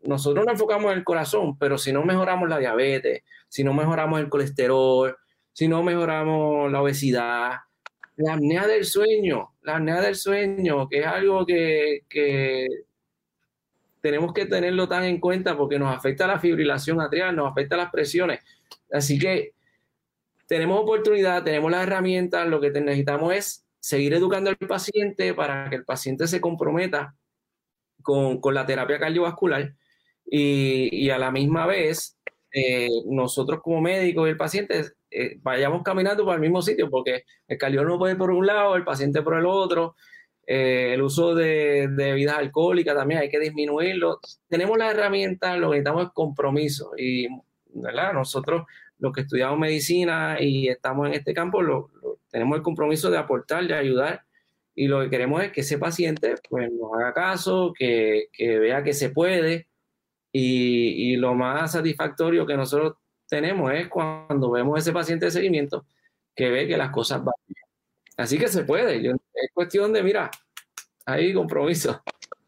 nosotros 0.04 0.46
nos 0.46 0.54
enfocamos 0.54 0.92
en 0.94 1.00
el 1.00 1.04
corazón, 1.04 1.58
pero 1.58 1.78
si 1.78 1.92
no 1.92 2.04
mejoramos 2.06 2.48
la 2.48 2.58
diabetes, 2.58 3.24
si 3.50 3.66
no 3.66 3.74
mejoramos 3.74 4.22
el 4.22 4.30
colesterol, 4.30 5.18
si 5.52 5.68
no 5.68 5.84
mejoramos 5.84 6.72
la 6.72 6.82
obesidad, 6.82 7.52
la 8.22 8.34
apnea 8.34 8.68
del 8.68 8.86
sueño, 8.86 9.54
la 9.62 9.78
apnea 9.78 10.02
del 10.02 10.16
sueño, 10.16 10.88
que 10.88 11.00
es 11.00 11.06
algo 11.06 11.46
que, 11.46 12.02
que 12.10 12.68
tenemos 14.02 14.34
que 14.34 14.46
tenerlo 14.46 14.88
tan 14.88 15.04
en 15.04 15.20
cuenta 15.20 15.56
porque 15.56 15.80
nos 15.80 15.96
afecta 15.96 16.28
la 16.28 16.40
fibrilación 16.40 17.00
atrial, 17.00 17.36
nos 17.36 17.52
afecta 17.52 17.78
las 17.78 17.92
presiones. 17.92 18.40
Así 18.92 19.18
que 19.18 19.54
tenemos 20.48 20.82
oportunidad, 20.82 21.44
tenemos 21.44 21.72
las 21.72 21.84
herramientas, 21.84 22.48
lo 22.48 22.60
que 22.60 22.72
necesitamos 22.72 23.34
es 23.34 23.66
seguir 23.80 24.14
educando 24.14 24.50
al 24.50 24.58
paciente 24.58 25.34
para 25.34 25.70
que 25.70 25.78
el 25.78 25.86
paciente 25.86 26.28
se 26.28 26.42
comprometa 26.42 27.16
con, 28.02 28.40
la 28.54 28.66
terapia 28.66 29.00
cardiovascular 29.00 29.74
y, 30.26 31.10
a 31.10 31.18
la 31.18 31.32
misma 31.32 31.66
vez 31.66 32.18
eh, 32.54 32.90
nosotros 33.06 33.62
como 33.62 33.82
médicos 33.82 34.28
y 34.28 34.32
el 34.32 34.38
paciente 34.38 34.92
eh, 35.12 35.38
vayamos 35.42 35.84
caminando 35.84 36.26
por 36.26 36.36
el 36.36 36.42
mismo 36.42 36.62
sitio 36.62 36.90
porque 36.90 37.26
el 37.48 37.58
cardiólogo 37.58 38.00
puede 38.00 38.14
ir 38.14 38.18
por 38.18 38.32
un 38.32 38.46
lado, 38.46 38.76
el 38.76 38.84
paciente 38.84 39.22
por 39.22 39.38
el 39.38 39.46
otro. 39.46 39.96
Eh, 40.48 40.94
el 40.94 41.02
uso 41.02 41.36
de, 41.36 41.88
bebidas 41.92 42.38
alcohólicas 42.38 42.96
también 42.96 43.20
hay 43.20 43.30
que 43.30 43.40
disminuirlo. 43.40 44.20
Tenemos 44.48 44.78
las 44.78 44.94
herramientas, 44.94 45.58
lo 45.60 45.70
que 45.70 45.78
necesitamos 45.78 46.08
es 46.08 46.14
compromiso 46.14 46.92
y 46.98 47.28
¿verdad? 47.74 48.14
nosotros 48.14 48.66
los 49.00 49.14
que 49.14 49.22
estudiamos 49.22 49.60
medicina 49.60 50.38
y 50.40 50.68
estamos 50.68 51.08
en 51.08 51.14
este 51.14 51.34
campo, 51.34 51.62
lo, 51.62 51.90
tenemos 52.30 52.58
el 52.58 52.64
compromiso 52.64 53.10
de 53.10 53.18
aportar, 53.18 53.68
de 53.68 53.74
ayudar 53.74 54.24
y 54.76 54.88
lo 54.88 55.02
que 55.02 55.10
queremos 55.10 55.44
es 55.44 55.52
que 55.52 55.62
ese 55.62 55.78
paciente 55.78 56.36
pues, 56.50 56.72
nos 56.72 56.94
haga 56.94 57.14
caso, 57.14 57.74
que, 57.78 58.30
vea 58.38 58.84
que 58.84 58.94
se 58.94 59.10
puede 59.10 59.68
y, 60.32 61.16
lo 61.18 61.34
más 61.34 61.74
satisfactorio 61.74 62.46
que 62.46 62.56
nosotros 62.56 62.94
tenemos 63.32 63.72
es 63.72 63.88
cuando 63.88 64.52
vemos 64.52 64.78
ese 64.78 64.92
paciente 64.92 65.26
de 65.26 65.32
seguimiento 65.32 65.86
que 66.36 66.50
ve 66.50 66.68
que 66.68 66.76
las 66.76 66.92
cosas 66.92 67.24
van 67.24 67.34
bien. 67.48 67.64
Así 68.18 68.38
que 68.38 68.50
se 68.50 68.66
puede, 68.66 68.98
es 69.08 69.52
cuestión 69.54 69.94
de, 69.94 70.04
mira, 70.04 70.30
hay 71.06 71.34
compromiso. 71.34 72.04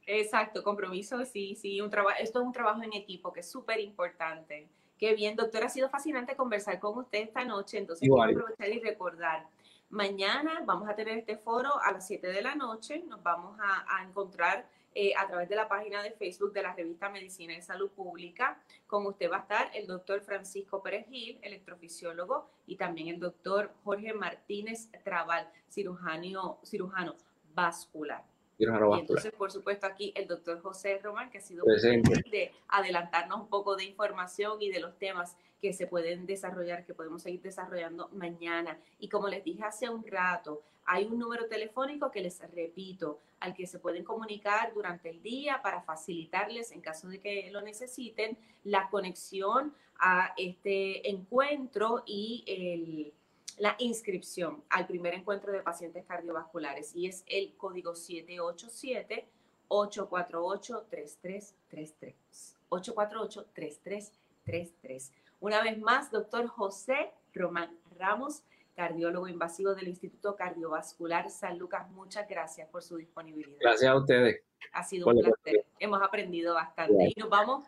Exacto, 0.05 0.61
compromiso, 0.61 1.23
sí, 1.23 1.55
sí, 1.55 1.79
un 1.79 1.89
trabajo, 1.89 2.17
esto 2.19 2.41
es 2.41 2.45
un 2.45 2.51
trabajo 2.51 2.83
en 2.83 2.91
equipo 2.91 3.31
que 3.31 3.39
es 3.39 3.49
súper 3.49 3.79
importante. 3.79 4.67
Qué 4.99 5.15
bien, 5.15 5.37
doctor, 5.37 5.63
ha 5.63 5.69
sido 5.69 5.89
fascinante 5.89 6.35
conversar 6.35 6.79
con 6.79 6.97
usted 6.97 7.19
esta 7.19 7.45
noche, 7.45 7.77
entonces 7.77 8.07
quiero 8.07 8.21
aprovechar 8.21 8.67
y 8.67 8.81
recordar. 8.81 9.47
Mañana 9.89 10.63
vamos 10.65 10.89
a 10.89 10.95
tener 10.95 11.17
este 11.17 11.37
foro 11.37 11.81
a 11.81 11.93
las 11.93 12.05
7 12.05 12.27
de 12.27 12.41
la 12.41 12.55
noche, 12.55 13.03
nos 13.07 13.23
vamos 13.23 13.57
a, 13.61 14.03
encontrar 14.03 14.67
eh, 14.95 15.13
a 15.17 15.27
través 15.27 15.49
de 15.49 15.55
la 15.55 15.67
página 15.67 16.03
de 16.03 16.11
Facebook 16.11 16.53
de 16.53 16.63
la 16.63 16.73
revista 16.73 17.09
Medicina 17.09 17.53
y 17.55 17.61
Salud 17.61 17.91
Pública. 17.91 18.61
Con 18.87 19.05
usted 19.05 19.31
va 19.31 19.37
a 19.37 19.41
estar 19.41 19.71
el 19.73 19.87
doctor 19.87 20.21
Francisco 20.21 20.81
Pérez 20.81 21.07
Gil, 21.07 21.39
electrofisiólogo, 21.41 22.49
y 22.65 22.75
también 22.75 23.07
el 23.07 23.19
doctor 23.19 23.71
Jorge 23.83 24.13
Martínez 24.13 24.89
Trabal, 25.03 25.49
cirujano, 25.69 26.59
cirujano 26.63 27.15
vascular. 27.53 28.32
Y 28.57 28.65
entonces, 28.65 29.31
por 29.33 29.51
supuesto, 29.51 29.87
aquí 29.87 30.13
el 30.15 30.27
doctor 30.27 30.61
José 30.61 30.99
Román, 30.99 31.29
que 31.29 31.39
ha 31.39 31.41
sido 31.41 31.65
de 31.65 32.51
adelantarnos 32.67 33.41
un 33.41 33.47
poco 33.47 33.75
de 33.75 33.85
información 33.85 34.61
y 34.61 34.69
de 34.69 34.79
los 34.79 34.97
temas 34.97 35.35
que 35.61 35.73
se 35.73 35.87
pueden 35.87 36.25
desarrollar, 36.25 36.85
que 36.85 36.93
podemos 36.93 37.23
seguir 37.23 37.41
desarrollando 37.41 38.09
mañana. 38.09 38.77
Y 38.99 39.07
como 39.09 39.27
les 39.27 39.43
dije 39.43 39.63
hace 39.63 39.89
un 39.89 40.05
rato, 40.05 40.61
hay 40.85 41.05
un 41.05 41.17
número 41.17 41.47
telefónico 41.47 42.11
que 42.11 42.21
les 42.21 42.39
repito, 42.51 43.19
al 43.39 43.53
que 43.53 43.65
se 43.67 43.79
pueden 43.79 44.03
comunicar 44.03 44.73
durante 44.73 45.09
el 45.09 45.21
día 45.21 45.61
para 45.63 45.81
facilitarles, 45.81 46.71
en 46.71 46.81
caso 46.81 47.07
de 47.07 47.19
que 47.19 47.49
lo 47.51 47.61
necesiten, 47.61 48.37
la 48.63 48.89
conexión 48.89 49.73
a 49.99 50.33
este 50.37 51.09
encuentro 51.09 52.03
y 52.05 52.43
el 52.47 53.13
la 53.59 53.75
inscripción 53.79 54.63
al 54.69 54.87
primer 54.87 55.13
encuentro 55.13 55.51
de 55.51 55.61
pacientes 55.61 56.05
cardiovasculares 56.05 56.95
y 56.95 57.07
es 57.07 57.23
el 57.27 57.55
código 57.55 57.95
787 57.95 59.27
848 59.67 60.85
3333 60.89 62.57
848 62.69 63.45
3333 63.53 65.13
Una 65.39 65.63
vez 65.63 65.77
más, 65.79 66.11
doctor 66.11 66.47
José 66.47 67.11
Román 67.33 67.77
Ramos, 67.97 68.43
cardiólogo 68.75 69.27
invasivo 69.27 69.75
del 69.75 69.87
Instituto 69.87 70.35
Cardiovascular 70.35 71.29
San 71.29 71.57
Lucas, 71.57 71.89
muchas 71.91 72.27
gracias 72.27 72.67
por 72.69 72.83
su 72.83 72.97
disponibilidad. 72.97 73.59
Gracias 73.59 73.91
a 73.91 73.95
ustedes. 73.95 74.41
Ha 74.71 74.83
sido 74.83 75.07
un 75.07 75.19
placer. 75.19 75.65
Hemos 75.79 76.01
aprendido 76.01 76.53
bastante 76.53 77.13
y 77.15 77.19
nos 77.19 77.29
vamos 77.29 77.65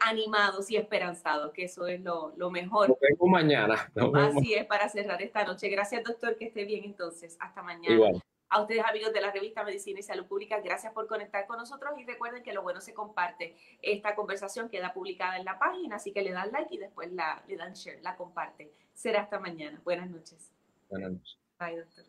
animados 0.00 0.70
y 0.70 0.76
esperanzados, 0.76 1.52
que 1.52 1.64
eso 1.64 1.86
es 1.86 2.00
lo, 2.00 2.32
lo 2.36 2.50
mejor. 2.50 2.88
Nos 2.88 2.98
vemos 3.00 3.28
mañana. 3.28 3.90
Así 4.14 4.54
es, 4.54 4.66
para 4.66 4.88
cerrar 4.88 5.22
esta 5.22 5.44
noche. 5.44 5.68
Gracias, 5.68 6.04
doctor, 6.04 6.36
que 6.36 6.46
esté 6.46 6.64
bien 6.64 6.84
entonces. 6.84 7.36
Hasta 7.40 7.62
mañana. 7.62 8.10
A 8.50 8.62
ustedes, 8.62 8.82
amigos 8.82 9.12
de 9.12 9.20
la 9.20 9.30
revista 9.30 9.62
Medicina 9.62 10.00
y 10.00 10.02
Salud 10.02 10.24
Pública, 10.24 10.58
gracias 10.60 10.94
por 10.94 11.06
conectar 11.06 11.46
con 11.46 11.58
nosotros 11.58 11.92
y 11.98 12.06
recuerden 12.06 12.42
que 12.42 12.54
lo 12.54 12.62
bueno 12.62 12.80
se 12.80 12.94
comparte. 12.94 13.56
Esta 13.82 14.14
conversación 14.14 14.70
queda 14.70 14.94
publicada 14.94 15.36
en 15.36 15.44
la 15.44 15.58
página, 15.58 15.96
así 15.96 16.12
que 16.12 16.22
le 16.22 16.32
dan 16.32 16.50
like 16.50 16.74
y 16.74 16.78
después 16.78 17.12
la, 17.12 17.42
le 17.46 17.56
dan 17.56 17.74
share, 17.74 18.00
la 18.02 18.16
comparte. 18.16 18.72
Será 18.94 19.20
hasta 19.20 19.38
mañana. 19.38 19.82
Buenas 19.84 20.08
noches. 20.08 20.50
Buenas 20.88 21.12
noches. 21.12 21.36
Bye, 21.58 21.76
doctor. 21.76 22.04